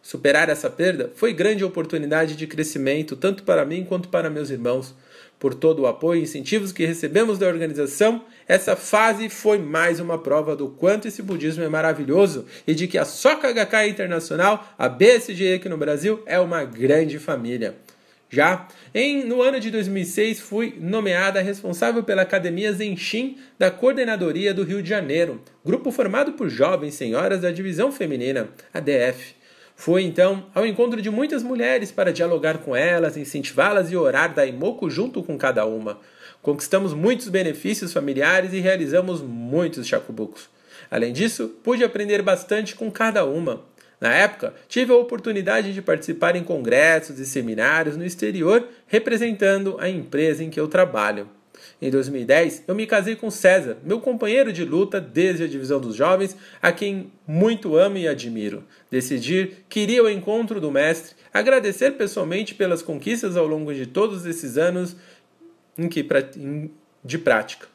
Superar 0.01 0.49
essa 0.49 0.69
perda 0.69 1.11
foi 1.15 1.33
grande 1.33 1.63
oportunidade 1.63 2.35
de 2.35 2.47
crescimento 2.47 3.15
tanto 3.15 3.43
para 3.43 3.65
mim 3.65 3.83
quanto 3.83 4.09
para 4.09 4.29
meus 4.29 4.49
irmãos. 4.49 4.95
Por 5.37 5.53
todo 5.53 5.83
o 5.83 5.87
apoio 5.87 6.19
e 6.19 6.23
incentivos 6.23 6.71
que 6.71 6.85
recebemos 6.85 7.37
da 7.37 7.47
organização, 7.47 8.23
essa 8.47 8.75
fase 8.75 9.29
foi 9.29 9.57
mais 9.57 9.99
uma 9.99 10.17
prova 10.17 10.55
do 10.55 10.67
quanto 10.67 11.07
esse 11.07 11.21
budismo 11.21 11.63
é 11.63 11.69
maravilhoso 11.69 12.45
e 12.67 12.73
de 12.73 12.87
que 12.87 12.97
a 12.97 13.05
Soka 13.05 13.51
Gakkai 13.51 13.89
Internacional, 13.89 14.73
a 14.77 14.89
BSG 14.89 15.53
aqui 15.53 15.69
no 15.69 15.77
Brasil, 15.77 16.21
é 16.25 16.39
uma 16.39 16.63
grande 16.65 17.19
família. 17.19 17.75
Já 18.29 18.67
em, 18.93 19.25
no 19.25 19.41
ano 19.41 19.59
de 19.59 19.71
2006, 19.71 20.39
fui 20.39 20.77
nomeada 20.79 21.41
responsável 21.41 22.03
pela 22.03 22.21
Academia 22.21 22.71
Zenshin 22.71 23.37
da 23.57 23.71
Coordenadoria 23.71 24.53
do 24.53 24.63
Rio 24.63 24.83
de 24.83 24.89
Janeiro, 24.89 25.41
grupo 25.65 25.91
formado 25.91 26.33
por 26.33 26.47
jovens 26.47 26.93
senhoras 26.93 27.41
da 27.41 27.49
Divisão 27.49 27.91
Feminina, 27.91 28.49
ADF. 28.71 29.35
Fui 29.75 30.03
então 30.03 30.45
ao 30.53 30.63
encontro 30.63 31.01
de 31.01 31.09
muitas 31.09 31.41
mulheres 31.41 31.91
para 31.91 32.13
dialogar 32.13 32.59
com 32.59 32.75
elas, 32.75 33.17
incentivá-las 33.17 33.91
e 33.91 33.95
orar 33.95 34.31
Daimoku 34.33 34.89
junto 34.91 35.23
com 35.23 35.35
cada 35.35 35.65
uma. 35.65 35.99
Conquistamos 36.41 36.93
muitos 36.93 37.29
benefícios 37.29 37.91
familiares 37.91 38.53
e 38.53 38.59
realizamos 38.59 39.21
muitos 39.21 39.87
chacubucos. 39.87 40.49
Além 40.91 41.13
disso, 41.13 41.47
pude 41.63 41.83
aprender 41.83 42.21
bastante 42.21 42.75
com 42.75 42.91
cada 42.91 43.25
uma. 43.25 43.63
Na 43.99 44.13
época, 44.13 44.53
tive 44.67 44.93
a 44.93 44.97
oportunidade 44.97 45.73
de 45.73 45.81
participar 45.81 46.35
em 46.35 46.43
congressos 46.43 47.19
e 47.19 47.25
seminários 47.25 47.97
no 47.97 48.05
exterior 48.05 48.67
representando 48.87 49.77
a 49.79 49.89
empresa 49.89 50.43
em 50.43 50.49
que 50.49 50.59
eu 50.59 50.67
trabalho. 50.67 51.27
Em 51.81 51.89
2010, 51.89 52.63
eu 52.67 52.75
me 52.75 52.87
casei 52.87 53.15
com 53.15 53.29
César, 53.29 53.77
meu 53.83 53.99
companheiro 53.99 54.51
de 54.53 54.63
luta 54.63 55.01
desde 55.01 55.43
a 55.43 55.47
divisão 55.47 55.79
dos 55.79 55.95
jovens, 55.95 56.35
a 56.61 56.71
quem 56.71 57.11
muito 57.27 57.75
amo 57.75 57.97
e 57.97 58.07
admiro. 58.07 58.63
Decidi 58.89 59.51
que 59.67 59.81
iria 59.81 59.99
ao 59.99 60.09
encontro 60.09 60.61
do 60.61 60.71
mestre, 60.71 61.15
agradecer 61.33 61.91
pessoalmente 61.91 62.55
pelas 62.55 62.81
conquistas 62.81 63.35
ao 63.35 63.45
longo 63.45 63.73
de 63.73 63.85
todos 63.85 64.25
esses 64.25 64.57
anos 64.57 64.95
de 67.03 67.17
prática. 67.17 67.67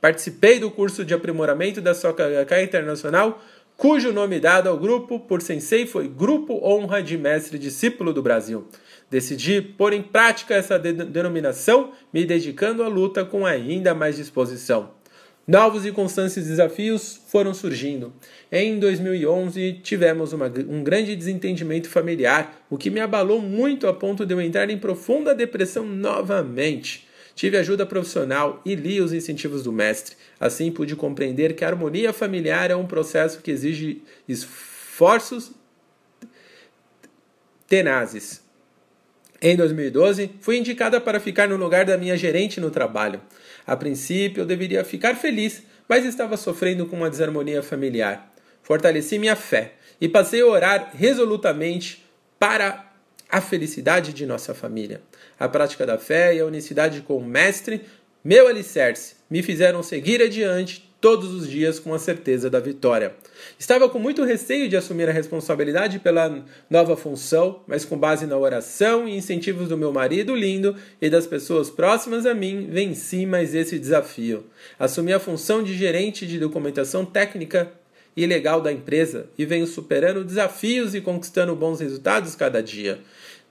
Participei 0.00 0.58
do 0.58 0.70
curso 0.70 1.04
de 1.04 1.14
aprimoramento 1.14 1.80
da 1.80 1.94
Soca 1.94 2.60
Internacional, 2.60 3.40
cujo 3.82 4.12
nome 4.12 4.38
dado 4.38 4.68
ao 4.68 4.78
grupo 4.78 5.18
por 5.18 5.42
Sensei 5.42 5.86
foi 5.86 6.06
Grupo 6.06 6.60
Honra 6.64 7.02
de 7.02 7.18
Mestre 7.18 7.58
Discípulo 7.58 8.12
do 8.12 8.22
Brasil. 8.22 8.68
Decidi 9.10 9.60
pôr 9.60 9.92
em 9.92 10.00
prática 10.00 10.54
essa 10.54 10.78
de 10.78 10.92
denominação, 10.92 11.90
me 12.12 12.24
dedicando 12.24 12.84
à 12.84 12.86
luta 12.86 13.24
com 13.24 13.44
ainda 13.44 13.92
mais 13.92 14.14
disposição. 14.14 14.92
Novos 15.44 15.84
e 15.84 15.90
constantes 15.90 16.46
desafios 16.46 17.20
foram 17.26 17.52
surgindo. 17.52 18.12
Em 18.52 18.78
2011, 18.78 19.80
tivemos 19.82 20.32
uma, 20.32 20.46
um 20.68 20.84
grande 20.84 21.16
desentendimento 21.16 21.88
familiar, 21.88 22.64
o 22.70 22.78
que 22.78 22.88
me 22.88 23.00
abalou 23.00 23.42
muito 23.42 23.88
a 23.88 23.92
ponto 23.92 24.24
de 24.24 24.32
eu 24.32 24.40
entrar 24.40 24.70
em 24.70 24.78
profunda 24.78 25.34
depressão 25.34 25.84
novamente. 25.84 27.08
Tive 27.34 27.56
ajuda 27.56 27.86
profissional 27.86 28.60
e 28.64 28.74
li 28.74 29.00
os 29.00 29.12
incentivos 29.12 29.62
do 29.62 29.72
mestre. 29.72 30.16
Assim 30.38 30.70
pude 30.70 30.94
compreender 30.94 31.54
que 31.54 31.64
a 31.64 31.68
harmonia 31.68 32.12
familiar 32.12 32.70
é 32.70 32.76
um 32.76 32.86
processo 32.86 33.40
que 33.40 33.50
exige 33.50 34.02
esforços 34.28 35.52
tenazes. 37.66 38.42
Em 39.40 39.56
2012, 39.56 40.30
fui 40.40 40.58
indicada 40.58 41.00
para 41.00 41.18
ficar 41.18 41.48
no 41.48 41.56
lugar 41.56 41.84
da 41.84 41.96
minha 41.96 42.16
gerente 42.16 42.60
no 42.60 42.70
trabalho. 42.70 43.20
A 43.66 43.74
princípio, 43.74 44.42
eu 44.42 44.46
deveria 44.46 44.84
ficar 44.84 45.16
feliz, 45.16 45.62
mas 45.88 46.04
estava 46.04 46.36
sofrendo 46.36 46.86
com 46.86 46.96
uma 46.96 47.10
desarmonia 47.10 47.62
familiar. 47.62 48.32
Fortaleci 48.62 49.18
minha 49.18 49.34
fé 49.34 49.72
e 50.00 50.08
passei 50.08 50.42
a 50.42 50.46
orar 50.46 50.90
resolutamente 50.94 52.04
para 52.38 52.91
a 53.32 53.40
felicidade 53.40 54.12
de 54.12 54.26
nossa 54.26 54.52
família. 54.52 55.00
A 55.40 55.48
prática 55.48 55.86
da 55.86 55.96
fé 55.96 56.36
e 56.36 56.40
a 56.40 56.44
unicidade 56.44 57.00
com 57.00 57.16
o 57.16 57.24
Mestre, 57.24 57.80
meu 58.22 58.46
alicerce, 58.46 59.14
me 59.30 59.42
fizeram 59.42 59.82
seguir 59.82 60.20
adiante 60.20 60.92
todos 61.00 61.32
os 61.32 61.48
dias 61.48 61.80
com 61.80 61.94
a 61.94 61.98
certeza 61.98 62.50
da 62.50 62.60
vitória. 62.60 63.14
Estava 63.58 63.88
com 63.88 63.98
muito 63.98 64.22
receio 64.22 64.68
de 64.68 64.76
assumir 64.76 65.08
a 65.08 65.12
responsabilidade 65.12 65.98
pela 65.98 66.44
nova 66.68 66.94
função, 66.94 67.62
mas 67.66 67.86
com 67.86 67.96
base 67.96 68.26
na 68.26 68.36
oração 68.36 69.08
e 69.08 69.16
incentivos 69.16 69.66
do 69.66 69.78
meu 69.78 69.92
marido 69.92 70.36
lindo 70.36 70.76
e 71.00 71.08
das 71.08 71.26
pessoas 71.26 71.70
próximas 71.70 72.26
a 72.26 72.34
mim, 72.34 72.68
venci 72.70 73.24
mais 73.24 73.54
esse 73.54 73.78
desafio. 73.78 74.44
Assumi 74.78 75.12
a 75.12 75.18
função 75.18 75.62
de 75.62 75.74
gerente 75.74 76.26
de 76.26 76.38
documentação 76.38 77.04
técnica 77.04 77.72
e 78.16 78.26
legal 78.26 78.60
da 78.60 78.70
empresa 78.70 79.26
e 79.38 79.44
venho 79.44 79.66
superando 79.66 80.22
desafios 80.22 80.94
e 80.94 81.00
conquistando 81.00 81.56
bons 81.56 81.80
resultados 81.80 82.34
cada 82.34 82.62
dia. 82.62 83.00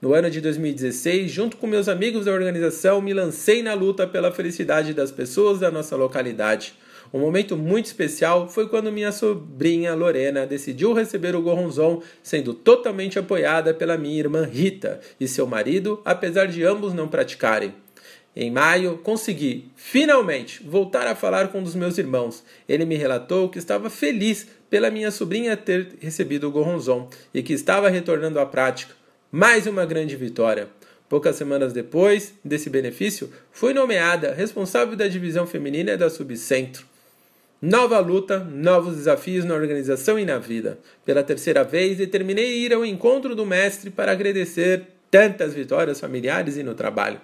No 0.02 0.14
ano 0.14 0.28
de 0.28 0.40
2016, 0.40 1.30
junto 1.30 1.56
com 1.56 1.64
meus 1.68 1.88
amigos 1.88 2.24
da 2.24 2.32
organização, 2.32 3.00
me 3.00 3.14
lancei 3.14 3.62
na 3.62 3.72
luta 3.72 4.04
pela 4.04 4.32
felicidade 4.32 4.92
das 4.92 5.12
pessoas 5.12 5.60
da 5.60 5.70
nossa 5.70 5.94
localidade. 5.94 6.74
Um 7.14 7.20
momento 7.20 7.56
muito 7.56 7.86
especial 7.86 8.48
foi 8.48 8.68
quando 8.68 8.90
minha 8.90 9.12
sobrinha 9.12 9.94
Lorena 9.94 10.44
decidiu 10.44 10.92
receber 10.92 11.36
o 11.36 11.40
Gorronzon, 11.40 12.02
sendo 12.20 12.52
totalmente 12.52 13.16
apoiada 13.16 13.72
pela 13.72 13.96
minha 13.96 14.18
irmã 14.18 14.44
Rita 14.44 14.98
e 15.20 15.28
seu 15.28 15.46
marido, 15.46 16.02
apesar 16.04 16.46
de 16.46 16.64
ambos 16.64 16.92
não 16.92 17.06
praticarem. 17.06 17.72
Em 18.34 18.50
maio, 18.50 18.98
consegui, 19.04 19.70
finalmente, 19.76 20.64
voltar 20.64 21.06
a 21.06 21.14
falar 21.14 21.52
com 21.52 21.60
um 21.60 21.62
dos 21.62 21.76
meus 21.76 21.96
irmãos. 21.96 22.42
Ele 22.68 22.84
me 22.84 22.96
relatou 22.96 23.48
que 23.48 23.58
estava 23.58 23.88
feliz 23.88 24.48
pela 24.68 24.90
minha 24.90 25.12
sobrinha 25.12 25.56
ter 25.56 25.94
recebido 26.00 26.48
o 26.48 26.50
Gorronzon 26.50 27.08
e 27.32 27.40
que 27.40 27.52
estava 27.52 27.88
retornando 27.88 28.40
à 28.40 28.46
prática. 28.46 29.00
Mais 29.34 29.66
uma 29.66 29.86
grande 29.86 30.14
vitória. 30.14 30.68
Poucas 31.08 31.36
semanas 31.36 31.72
depois 31.72 32.34
desse 32.44 32.68
benefício, 32.68 33.32
fui 33.50 33.72
nomeada 33.72 34.34
responsável 34.34 34.94
da 34.94 35.08
divisão 35.08 35.46
feminina 35.46 35.96
da 35.96 36.10
Subcentro. 36.10 36.84
Nova 37.62 37.98
luta, 37.98 38.40
novos 38.40 38.96
desafios 38.96 39.46
na 39.46 39.54
organização 39.54 40.18
e 40.18 40.26
na 40.26 40.36
vida. 40.36 40.78
Pela 41.02 41.22
terceira 41.22 41.64
vez, 41.64 41.96
determinei 41.96 42.58
ir 42.58 42.74
ao 42.74 42.84
encontro 42.84 43.34
do 43.34 43.46
mestre 43.46 43.88
para 43.88 44.12
agradecer 44.12 44.82
tantas 45.10 45.54
vitórias 45.54 45.98
familiares 45.98 46.58
e 46.58 46.62
no 46.62 46.74
trabalho. 46.74 47.18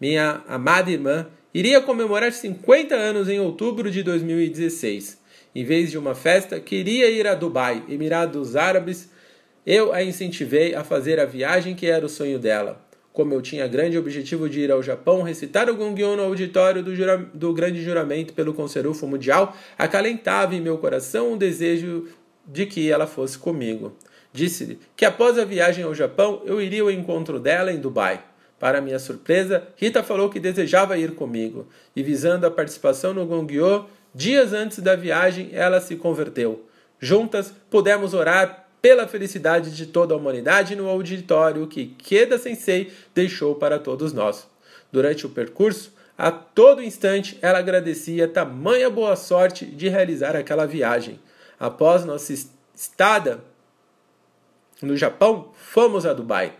Minha 0.00 0.42
amada 0.48 0.90
irmã 0.90 1.26
iria 1.52 1.82
comemorar 1.82 2.32
50 2.32 2.94
anos 2.94 3.28
em 3.28 3.38
outubro 3.38 3.90
de 3.90 4.02
2016. 4.02 5.20
Em 5.54 5.62
vez 5.62 5.90
de 5.90 5.98
uma 5.98 6.14
festa, 6.14 6.58
queria 6.58 7.10
ir 7.10 7.26
a 7.26 7.34
Dubai, 7.34 7.84
Emirados 7.86 8.56
Árabes. 8.56 9.10
Eu 9.66 9.92
a 9.92 10.02
incentivei 10.02 10.74
a 10.74 10.82
fazer 10.82 11.20
a 11.20 11.26
viagem 11.26 11.74
que 11.74 11.86
era 11.86 12.04
o 12.04 12.08
sonho 12.08 12.38
dela. 12.38 12.80
Como 13.12 13.34
eu 13.34 13.42
tinha 13.42 13.66
grande 13.66 13.98
objetivo 13.98 14.48
de 14.48 14.60
ir 14.60 14.70
ao 14.70 14.82
Japão 14.82 15.22
recitar 15.22 15.68
o 15.68 15.76
Gongyo 15.76 16.16
no 16.16 16.22
auditório 16.22 16.82
do, 16.82 16.94
jura, 16.94 17.18
do 17.34 17.52
grande 17.52 17.82
juramento 17.82 18.32
pelo 18.32 18.54
Conserufo 18.54 19.06
Mundial, 19.06 19.54
acalentava 19.76 20.54
em 20.54 20.60
meu 20.60 20.78
coração 20.78 21.32
o 21.32 21.36
desejo 21.36 22.08
de 22.46 22.64
que 22.64 22.90
ela 22.90 23.06
fosse 23.06 23.36
comigo. 23.36 23.94
Disse-lhe 24.32 24.78
que 24.96 25.04
após 25.04 25.38
a 25.38 25.44
viagem 25.44 25.84
ao 25.84 25.94
Japão 25.94 26.40
eu 26.46 26.62
iria 26.62 26.82
ao 26.82 26.90
encontro 26.90 27.38
dela 27.38 27.72
em 27.72 27.80
Dubai. 27.80 28.22
Para 28.58 28.80
minha 28.80 28.98
surpresa, 28.98 29.64
Rita 29.76 30.02
falou 30.02 30.30
que 30.30 30.38
desejava 30.38 30.96
ir 30.96 31.14
comigo, 31.14 31.66
e 31.96 32.02
visando 32.02 32.46
a 32.46 32.50
participação 32.50 33.12
no 33.12 33.26
Gongyo, 33.26 33.86
dias 34.14 34.52
antes 34.52 34.78
da 34.78 34.94
viagem 34.94 35.50
ela 35.52 35.80
se 35.80 35.96
converteu. 35.96 36.64
Juntas 37.00 37.52
pudemos 37.70 38.14
orar 38.14 38.69
pela 38.80 39.06
felicidade 39.06 39.74
de 39.74 39.86
toda 39.86 40.14
a 40.14 40.16
humanidade 40.16 40.74
no 40.74 40.88
auditório 40.88 41.66
que 41.66 41.86
Keda 41.86 42.38
Sensei 42.38 42.92
deixou 43.14 43.54
para 43.54 43.78
todos 43.78 44.12
nós. 44.12 44.48
Durante 44.90 45.26
o 45.26 45.30
percurso, 45.30 45.92
a 46.16 46.30
todo 46.30 46.82
instante 46.82 47.38
ela 47.40 47.58
agradecia 47.58 48.28
tamanha 48.28 48.90
boa 48.90 49.16
sorte 49.16 49.64
de 49.64 49.88
realizar 49.88 50.36
aquela 50.36 50.66
viagem. 50.66 51.20
Após 51.58 52.04
nossa 52.04 52.32
estada 52.74 53.40
no 54.82 54.96
Japão, 54.96 55.50
fomos 55.54 56.06
a 56.06 56.12
Dubai. 56.12 56.54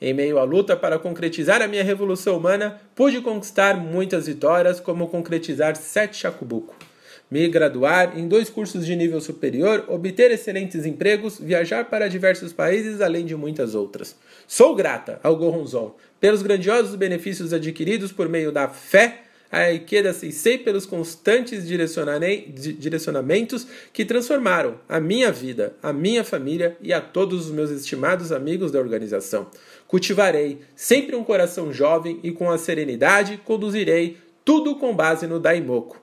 Em 0.00 0.12
meio 0.12 0.38
à 0.38 0.44
luta 0.44 0.76
para 0.76 0.98
concretizar 0.98 1.62
a 1.62 1.68
minha 1.68 1.84
revolução 1.84 2.36
humana, 2.36 2.80
pude 2.94 3.20
conquistar 3.20 3.76
muitas 3.76 4.26
vitórias, 4.26 4.80
como 4.80 5.08
concretizar 5.08 5.76
sete 5.76 6.16
Shakubuku 6.16 6.91
me 7.32 7.48
graduar 7.48 8.18
em 8.18 8.28
dois 8.28 8.50
cursos 8.50 8.84
de 8.84 8.94
nível 8.94 9.18
superior, 9.18 9.86
obter 9.88 10.30
excelentes 10.30 10.84
empregos, 10.84 11.40
viajar 11.40 11.86
para 11.86 12.06
diversos 12.06 12.52
países, 12.52 13.00
além 13.00 13.24
de 13.24 13.34
muitas 13.34 13.74
outras. 13.74 14.14
Sou 14.46 14.74
grata 14.74 15.18
ao 15.22 15.34
Goronzon 15.34 15.96
pelos 16.20 16.42
grandiosos 16.42 16.94
benefícios 16.94 17.54
adquiridos 17.54 18.12
por 18.12 18.28
meio 18.28 18.52
da 18.52 18.68
fé, 18.68 19.22
a 19.50 19.72
Ikeda 19.72 20.12
Seisei 20.12 20.58
pelos 20.58 20.84
constantes 20.84 21.66
direcionamentos 21.66 23.66
que 23.94 24.04
transformaram 24.04 24.74
a 24.86 25.00
minha 25.00 25.32
vida, 25.32 25.72
a 25.82 25.90
minha 25.90 26.22
família 26.22 26.76
e 26.82 26.92
a 26.92 27.00
todos 27.00 27.46
os 27.46 27.50
meus 27.50 27.70
estimados 27.70 28.30
amigos 28.30 28.70
da 28.70 28.78
organização. 28.78 29.46
Cultivarei 29.88 30.58
sempre 30.76 31.16
um 31.16 31.24
coração 31.24 31.72
jovem 31.72 32.20
e 32.22 32.30
com 32.30 32.50
a 32.50 32.58
serenidade 32.58 33.40
conduzirei 33.42 34.18
tudo 34.44 34.76
com 34.76 34.94
base 34.94 35.26
no 35.26 35.40
Daimoku 35.40 36.02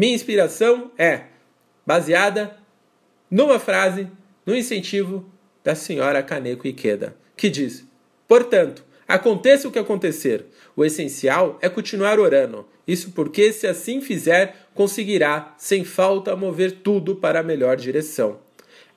minha 0.00 0.14
inspiração 0.14 0.90
é 0.96 1.24
baseada 1.84 2.56
numa 3.30 3.58
frase, 3.58 4.08
no 4.46 4.56
incentivo 4.56 5.30
da 5.62 5.74
senhora 5.74 6.22
Kaneko 6.22 6.66
Ikeda, 6.66 7.14
que 7.36 7.50
diz: 7.50 7.86
Portanto, 8.26 8.82
aconteça 9.06 9.68
o 9.68 9.70
que 9.70 9.78
acontecer, 9.78 10.46
o 10.74 10.86
essencial 10.86 11.58
é 11.60 11.68
continuar 11.68 12.18
orando. 12.18 12.66
Isso 12.88 13.10
porque, 13.10 13.52
se 13.52 13.66
assim 13.66 14.00
fizer, 14.00 14.68
conseguirá, 14.74 15.54
sem 15.58 15.84
falta, 15.84 16.34
mover 16.34 16.78
tudo 16.82 17.16
para 17.16 17.40
a 17.40 17.42
melhor 17.42 17.76
direção. 17.76 18.38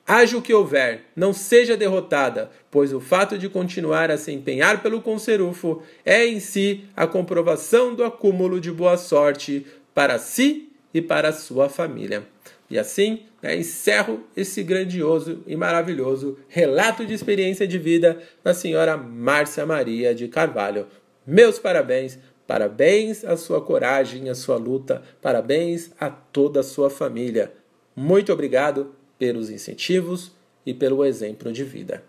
Haja 0.06 0.38
o 0.38 0.42
que 0.42 0.54
houver, 0.54 1.02
não 1.14 1.34
seja 1.34 1.76
derrotada, 1.76 2.50
pois 2.70 2.94
o 2.94 3.00
fato 3.00 3.36
de 3.36 3.50
continuar 3.50 4.10
a 4.10 4.16
se 4.16 4.32
empenhar 4.32 4.82
pelo 4.82 5.02
Conserufo 5.02 5.82
é 6.02 6.26
em 6.26 6.40
si 6.40 6.86
a 6.96 7.06
comprovação 7.06 7.94
do 7.94 8.02
acúmulo 8.02 8.58
de 8.58 8.72
boa 8.72 8.96
sorte 8.96 9.66
para 9.92 10.18
si 10.18 10.70
e 10.94 11.02
para 11.02 11.30
a 11.30 11.32
sua 11.32 11.68
família. 11.68 12.24
E 12.70 12.78
assim, 12.78 13.24
né, 13.42 13.56
encerro 13.56 14.24
esse 14.36 14.62
grandioso 14.62 15.42
e 15.46 15.56
maravilhoso 15.56 16.38
relato 16.48 17.04
de 17.04 17.12
experiência 17.12 17.66
de 17.66 17.78
vida 17.78 18.22
da 18.42 18.54
senhora 18.54 18.96
Márcia 18.96 19.66
Maria 19.66 20.14
de 20.14 20.28
Carvalho. 20.28 20.86
Meus 21.26 21.58
parabéns, 21.58 22.18
parabéns 22.46 23.24
à 23.24 23.36
sua 23.36 23.60
coragem, 23.60 24.30
à 24.30 24.34
sua 24.34 24.56
luta, 24.56 25.02
parabéns 25.20 25.90
a 26.00 26.08
toda 26.08 26.60
a 26.60 26.64
sua 26.64 26.88
família. 26.88 27.52
Muito 27.94 28.32
obrigado 28.32 28.94
pelos 29.18 29.50
incentivos 29.50 30.32
e 30.64 30.72
pelo 30.72 31.04
exemplo 31.04 31.52
de 31.52 31.64
vida. 31.64 32.02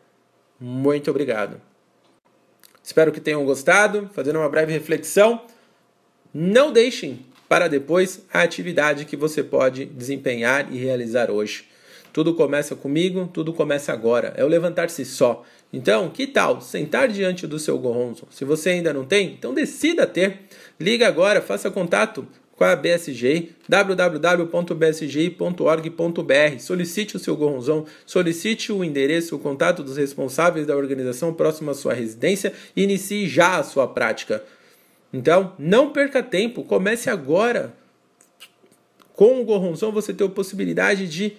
Muito 0.59 1.09
obrigado. 1.11 1.59
Espero 2.81 3.11
que 3.11 3.19
tenham 3.19 3.43
gostado. 3.45 4.09
Fazendo 4.13 4.39
uma 4.39 4.49
breve 4.49 4.71
reflexão, 4.71 5.41
não 6.33 6.71
deixem 6.71 7.25
para 7.47 7.67
depois 7.67 8.23
a 8.33 8.41
atividade 8.41 9.05
que 9.05 9.15
você 9.15 9.43
pode 9.43 9.85
desempenhar 9.85 10.71
e 10.71 10.77
realizar 10.77 11.29
hoje. 11.29 11.65
Tudo 12.11 12.33
começa 12.33 12.75
comigo, 12.75 13.29
tudo 13.33 13.51
começa 13.51 13.91
agora. 13.91 14.33
É 14.37 14.43
o 14.43 14.47
levantar-se 14.47 15.03
só. 15.03 15.43
Então, 15.73 16.09
que 16.09 16.25
tal 16.25 16.61
sentar 16.61 17.09
diante 17.09 17.45
do 17.45 17.59
seu 17.59 17.77
Goronzo? 17.77 18.25
Se 18.31 18.45
você 18.45 18.69
ainda 18.69 18.93
não 18.93 19.03
tem, 19.03 19.33
então 19.33 19.53
decida 19.53 20.07
ter. 20.07 20.39
Liga 20.79 21.07
agora, 21.07 21.41
faça 21.41 21.69
contato 21.69 22.25
com 22.55 22.63
a 22.63 22.75
BSG, 22.75 23.49
www.bsgi.org.br. 23.67 26.59
Solicite 26.59 27.17
o 27.17 27.19
seu 27.19 27.35
gorronzão, 27.35 27.85
solicite 28.05 28.71
o 28.71 28.83
endereço, 28.83 29.35
o 29.35 29.39
contato 29.39 29.81
dos 29.83 29.97
responsáveis 29.97 30.65
da 30.65 30.77
organização 30.77 31.33
próximo 31.33 31.71
à 31.71 31.73
sua 31.73 31.93
residência 31.93 32.53
e 32.75 32.83
inicie 32.83 33.27
já 33.27 33.57
a 33.57 33.63
sua 33.63 33.87
prática. 33.87 34.43
Então, 35.15 35.53
não 35.57 35.93
perca 35.93 36.21
tempo, 36.21 36.61
comece 36.61 37.09
agora. 37.09 37.73
Com 39.13 39.39
o 39.39 39.45
gorronzão 39.45 39.89
você 39.89 40.13
tem 40.13 40.27
a 40.27 40.29
possibilidade 40.29 41.07
de 41.07 41.37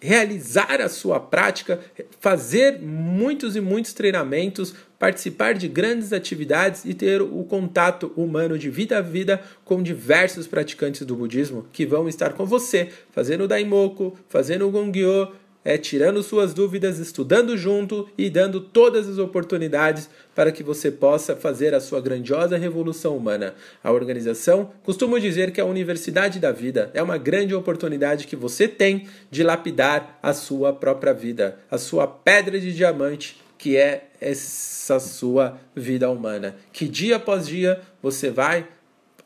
realizar 0.00 0.80
a 0.80 0.88
sua 0.88 1.20
prática, 1.20 1.78
fazer 2.18 2.80
muitos 2.80 3.54
e 3.54 3.60
muitos 3.60 3.92
treinamentos, 3.92 4.74
participar 4.98 5.54
de 5.54 5.68
grandes 5.68 6.12
atividades 6.12 6.84
e 6.84 6.92
ter 6.92 7.22
o 7.22 7.44
contato 7.44 8.12
humano 8.16 8.58
de 8.58 8.68
vida 8.68 8.98
a 8.98 9.00
vida 9.00 9.40
com 9.64 9.80
diversos 9.80 10.48
praticantes 10.48 11.06
do 11.06 11.14
budismo 11.14 11.68
que 11.72 11.86
vão 11.86 12.08
estar 12.08 12.32
com 12.32 12.44
você, 12.44 12.90
fazendo 13.12 13.44
o 13.44 13.48
Daimoku, 13.48 14.18
fazendo 14.28 14.66
o 14.66 14.72
Gongyo, 14.72 15.32
é 15.64 15.78
tirando 15.78 16.22
suas 16.22 16.52
dúvidas, 16.52 16.98
estudando 16.98 17.56
junto 17.56 18.08
e 18.18 18.28
dando 18.28 18.60
todas 18.60 19.08
as 19.08 19.18
oportunidades 19.18 20.10
para 20.34 20.52
que 20.52 20.62
você 20.62 20.90
possa 20.90 21.34
fazer 21.34 21.74
a 21.74 21.80
sua 21.80 22.00
grandiosa 22.00 22.58
revolução 22.58 23.16
humana. 23.16 23.54
A 23.82 23.90
organização 23.90 24.72
costuma 24.82 25.18
dizer 25.18 25.52
que 25.52 25.60
a 25.60 25.64
Universidade 25.64 26.38
da 26.38 26.52
Vida 26.52 26.90
é 26.92 27.02
uma 27.02 27.16
grande 27.16 27.54
oportunidade 27.54 28.26
que 28.26 28.36
você 28.36 28.68
tem 28.68 29.08
de 29.30 29.42
lapidar 29.42 30.18
a 30.22 30.34
sua 30.34 30.72
própria 30.72 31.14
vida, 31.14 31.58
a 31.70 31.78
sua 31.78 32.06
pedra 32.06 32.60
de 32.60 32.74
diamante, 32.74 33.40
que 33.56 33.76
é 33.76 34.08
essa 34.20 35.00
sua 35.00 35.58
vida 35.74 36.10
humana. 36.10 36.56
Que 36.72 36.86
dia 36.86 37.16
após 37.16 37.46
dia 37.46 37.80
você 38.02 38.28
vai 38.28 38.66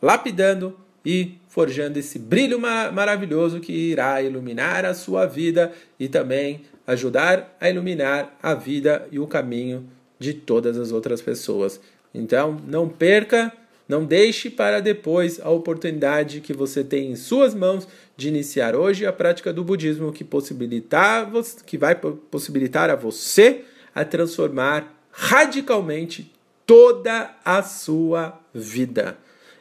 lapidando 0.01 0.79
e 1.11 1.39
forjando 1.49 1.99
esse 1.99 2.19
brilho 2.19 2.61
maravilhoso 2.61 3.61
que 3.61 3.73
irá 3.73 4.21
iluminar 4.21 4.85
a 4.85 4.93
sua 4.93 5.25
vida 5.25 5.73
e 5.99 6.07
também 6.07 6.67
ajudar 6.87 7.57
a 7.59 7.71
iluminar 7.71 8.37
a 8.43 8.53
vida 8.53 9.09
e 9.11 9.19
o 9.19 9.27
caminho 9.27 9.89
de 10.19 10.35
todas 10.35 10.77
as 10.77 10.93
outras 10.93 11.23
pessoas. 11.23 11.81
Então, 12.15 12.61
não 12.67 12.87
perca, 12.91 13.51
não 13.89 14.05
deixe 14.05 14.51
para 14.51 14.81
depois 14.81 15.41
a 15.41 15.49
oportunidade 15.49 16.43
que 16.43 16.53
você 16.53 16.85
tem 16.85 17.11
em 17.11 17.17
suas 17.17 17.55
mãos 17.55 17.89
de 18.15 18.29
iniciar 18.29 18.77
hoje 18.77 19.07
a 19.07 19.13
prática 19.13 19.51
do 19.51 19.65
budismo 19.65 20.13
que 20.13 20.25
possibilitar, 20.25 21.27
que 21.65 21.79
vai 21.79 21.95
possibilitar 21.95 22.91
a 22.91 22.95
você 22.95 23.63
a 23.95 24.05
transformar 24.05 24.95
radicalmente 25.11 26.31
toda 26.67 27.35
a 27.43 27.63
sua 27.63 28.39
vida. 28.53 29.17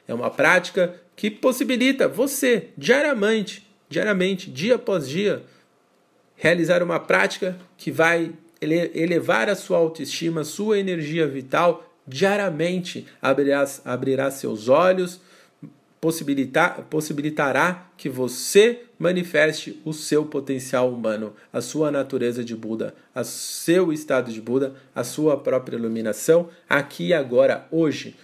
É 0.06 0.14
uma 0.14 0.30
prática 0.30 0.94
que 1.18 1.32
possibilita 1.32 2.08
você, 2.08 2.70
diariamente, 2.78 3.68
diariamente, 3.90 4.52
dia 4.52 4.76
após 4.76 5.10
dia, 5.10 5.44
realizar 6.36 6.84
uma 6.84 7.00
prática 7.00 7.58
que 7.76 7.92
vai 7.92 8.32
elevar 8.62 9.50
a 9.50 9.56
sua 9.56 9.80
autoestima, 9.80 10.44
sua 10.44 10.78
energia 10.78 11.28
vital 11.28 11.84
diariamente, 12.08 13.08
abrirá, 13.20 13.66
abrirá 13.84 14.30
seus 14.30 14.70
olhos, 14.70 15.20
possibilitar, 16.00 16.84
possibilitará 16.84 17.90
que 17.98 18.08
você 18.08 18.84
manifeste 19.00 19.82
o 19.84 19.94
seu 19.94 20.24
potencial 20.24 20.94
humano, 20.94 21.34
a 21.52 21.62
sua 21.62 21.90
natureza 21.90 22.44
de 22.44 22.56
Buda, 22.56 22.94
o 23.16 23.24
seu 23.24 23.92
estado 23.92 24.32
de 24.32 24.40
Buda, 24.40 24.76
a 24.94 25.04
sua 25.04 25.36
própria 25.36 25.78
iluminação, 25.78 26.50
aqui 26.70 27.08
e 27.08 27.14
agora, 27.14 27.68
hoje 27.72 28.16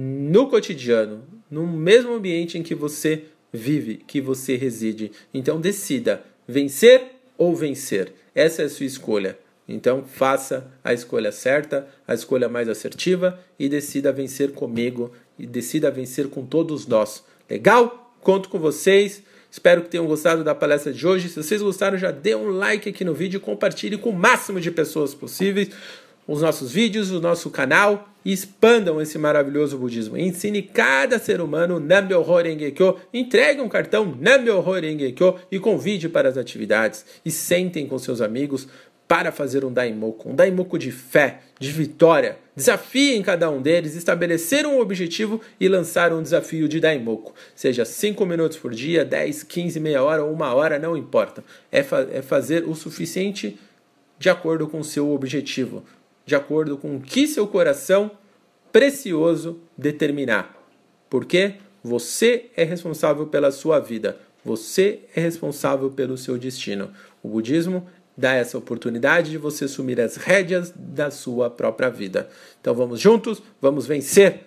no 0.00 0.48
cotidiano, 0.48 1.24
no 1.50 1.66
mesmo 1.66 2.12
ambiente 2.12 2.56
em 2.56 2.62
que 2.62 2.72
você 2.72 3.24
vive, 3.52 3.96
que 3.96 4.20
você 4.20 4.54
reside. 4.54 5.10
Então 5.34 5.60
decida 5.60 6.22
vencer 6.46 7.16
ou 7.36 7.56
vencer. 7.56 8.12
Essa 8.32 8.62
é 8.62 8.64
a 8.66 8.68
sua 8.68 8.86
escolha. 8.86 9.36
Então 9.68 10.04
faça 10.04 10.70
a 10.84 10.92
escolha 10.92 11.32
certa, 11.32 11.88
a 12.06 12.14
escolha 12.14 12.48
mais 12.48 12.68
assertiva 12.68 13.40
e 13.58 13.68
decida 13.68 14.12
vencer 14.12 14.52
comigo 14.52 15.10
e 15.36 15.44
decida 15.44 15.90
vencer 15.90 16.28
com 16.28 16.46
todos 16.46 16.86
nós. 16.86 17.24
Legal? 17.50 18.14
Conto 18.22 18.48
com 18.48 18.58
vocês. 18.60 19.20
Espero 19.50 19.82
que 19.82 19.88
tenham 19.88 20.06
gostado 20.06 20.44
da 20.44 20.54
palestra 20.54 20.92
de 20.92 21.04
hoje. 21.04 21.28
Se 21.28 21.42
vocês 21.42 21.60
gostaram, 21.60 21.98
já 21.98 22.12
dê 22.12 22.36
um 22.36 22.50
like 22.50 22.88
aqui 22.88 23.04
no 23.04 23.14
vídeo, 23.14 23.40
compartilhe 23.40 23.98
com 23.98 24.10
o 24.10 24.16
máximo 24.16 24.60
de 24.60 24.70
pessoas 24.70 25.12
possíveis 25.12 25.70
os 26.28 26.42
nossos 26.42 26.70
vídeos, 26.70 27.10
o 27.10 27.20
nosso 27.20 27.48
canal 27.48 28.14
expandam 28.32 29.00
esse 29.00 29.18
maravilhoso 29.18 29.78
budismo. 29.78 30.16
Ensine 30.16 30.62
cada 30.62 31.18
ser 31.18 31.40
humano 31.40 31.80
Nam-myoho 31.80 32.42
Renge-kyo, 32.42 32.96
entregue 33.12 33.60
um 33.60 33.68
cartão 33.68 34.16
Nam-myoho 34.20 34.72
Renge-kyo 34.72 35.36
e 35.50 35.58
convide 35.58 36.08
para 36.08 36.28
as 36.28 36.36
atividades. 36.36 37.04
E 37.24 37.30
sentem 37.30 37.86
com 37.86 37.98
seus 37.98 38.20
amigos 38.20 38.68
para 39.08 39.32
fazer 39.32 39.64
um 39.64 39.72
daimoku, 39.72 40.28
um 40.28 40.34
daimoku 40.34 40.78
de 40.78 40.92
fé, 40.92 41.40
de 41.58 41.72
vitória. 41.72 42.36
Desafiem 42.54 43.22
cada 43.22 43.48
um 43.50 43.62
deles, 43.62 43.96
estabelecer 43.96 44.66
um 44.66 44.78
objetivo 44.78 45.40
e 45.58 45.66
lançar 45.66 46.12
um 46.12 46.22
desafio 46.22 46.68
de 46.68 46.78
daimoku. 46.78 47.32
Seja 47.54 47.86
5 47.86 48.26
minutos 48.26 48.58
por 48.58 48.74
dia, 48.74 49.06
10, 49.06 49.44
15, 49.44 49.80
meia 49.80 50.02
hora 50.02 50.22
ou 50.22 50.30
uma 50.30 50.52
hora, 50.52 50.78
não 50.78 50.94
importa. 50.94 51.42
É, 51.72 51.82
fa 51.82 52.06
é 52.12 52.20
fazer 52.20 52.68
o 52.68 52.74
suficiente 52.74 53.58
de 54.18 54.28
acordo 54.28 54.66
com 54.66 54.80
o 54.80 54.84
seu 54.84 55.10
objetivo 55.10 55.82
de 56.28 56.36
acordo 56.36 56.76
com 56.76 56.94
o 56.94 57.00
que 57.00 57.26
seu 57.26 57.46
coração 57.46 58.10
precioso 58.70 59.58
determinar. 59.78 60.54
Porque 61.08 61.54
você 61.82 62.50
é 62.54 62.64
responsável 62.64 63.26
pela 63.28 63.50
sua 63.50 63.80
vida, 63.80 64.18
você 64.44 65.00
é 65.16 65.22
responsável 65.22 65.90
pelo 65.90 66.18
seu 66.18 66.36
destino. 66.36 66.90
O 67.22 67.28
budismo 67.28 67.88
dá 68.14 68.34
essa 68.34 68.58
oportunidade 68.58 69.30
de 69.30 69.38
você 69.38 69.64
assumir 69.64 69.98
as 70.02 70.16
rédeas 70.16 70.70
da 70.76 71.10
sua 71.10 71.48
própria 71.48 71.88
vida. 71.88 72.28
Então 72.60 72.74
vamos 72.74 73.00
juntos, 73.00 73.42
vamos 73.58 73.86
vencer. 73.86 74.44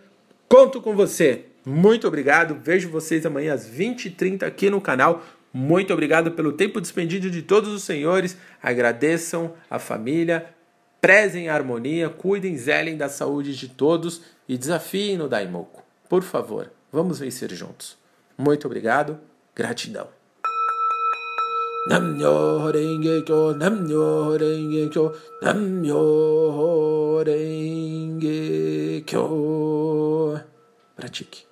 Conto 0.47 0.79
com 0.81 0.95
você. 0.95 1.45
Muito 1.65 2.07
obrigado. 2.07 2.59
Vejo 2.63 2.89
vocês 2.89 3.25
amanhã 3.25 3.55
às 3.55 3.67
20h30 3.67 4.43
aqui 4.43 4.69
no 4.69 4.79
canal. 4.79 5.25
Muito 5.51 5.91
obrigado 5.91 6.31
pelo 6.31 6.51
tempo 6.51 6.79
despendido 6.79 7.31
de 7.31 7.41
todos 7.41 7.73
os 7.73 7.81
senhores. 7.81 8.37
Agradeçam 8.61 9.55
a 9.67 9.79
família, 9.79 10.45
prezem 11.01 11.49
a 11.49 11.55
harmonia, 11.55 12.09
cuidem, 12.09 12.55
zelem 12.55 12.95
da 12.95 13.09
saúde 13.09 13.55
de 13.55 13.67
todos 13.67 14.21
e 14.47 14.55
desafiem 14.55 15.17
no 15.17 15.27
Daimoku. 15.27 15.81
Por 16.07 16.21
favor, 16.21 16.71
vamos 16.91 17.19
vencer 17.19 17.51
juntos. 17.53 17.97
Muito 18.37 18.67
obrigado, 18.67 19.19
gratidão. 19.55 20.07
Pratique. 30.95 31.50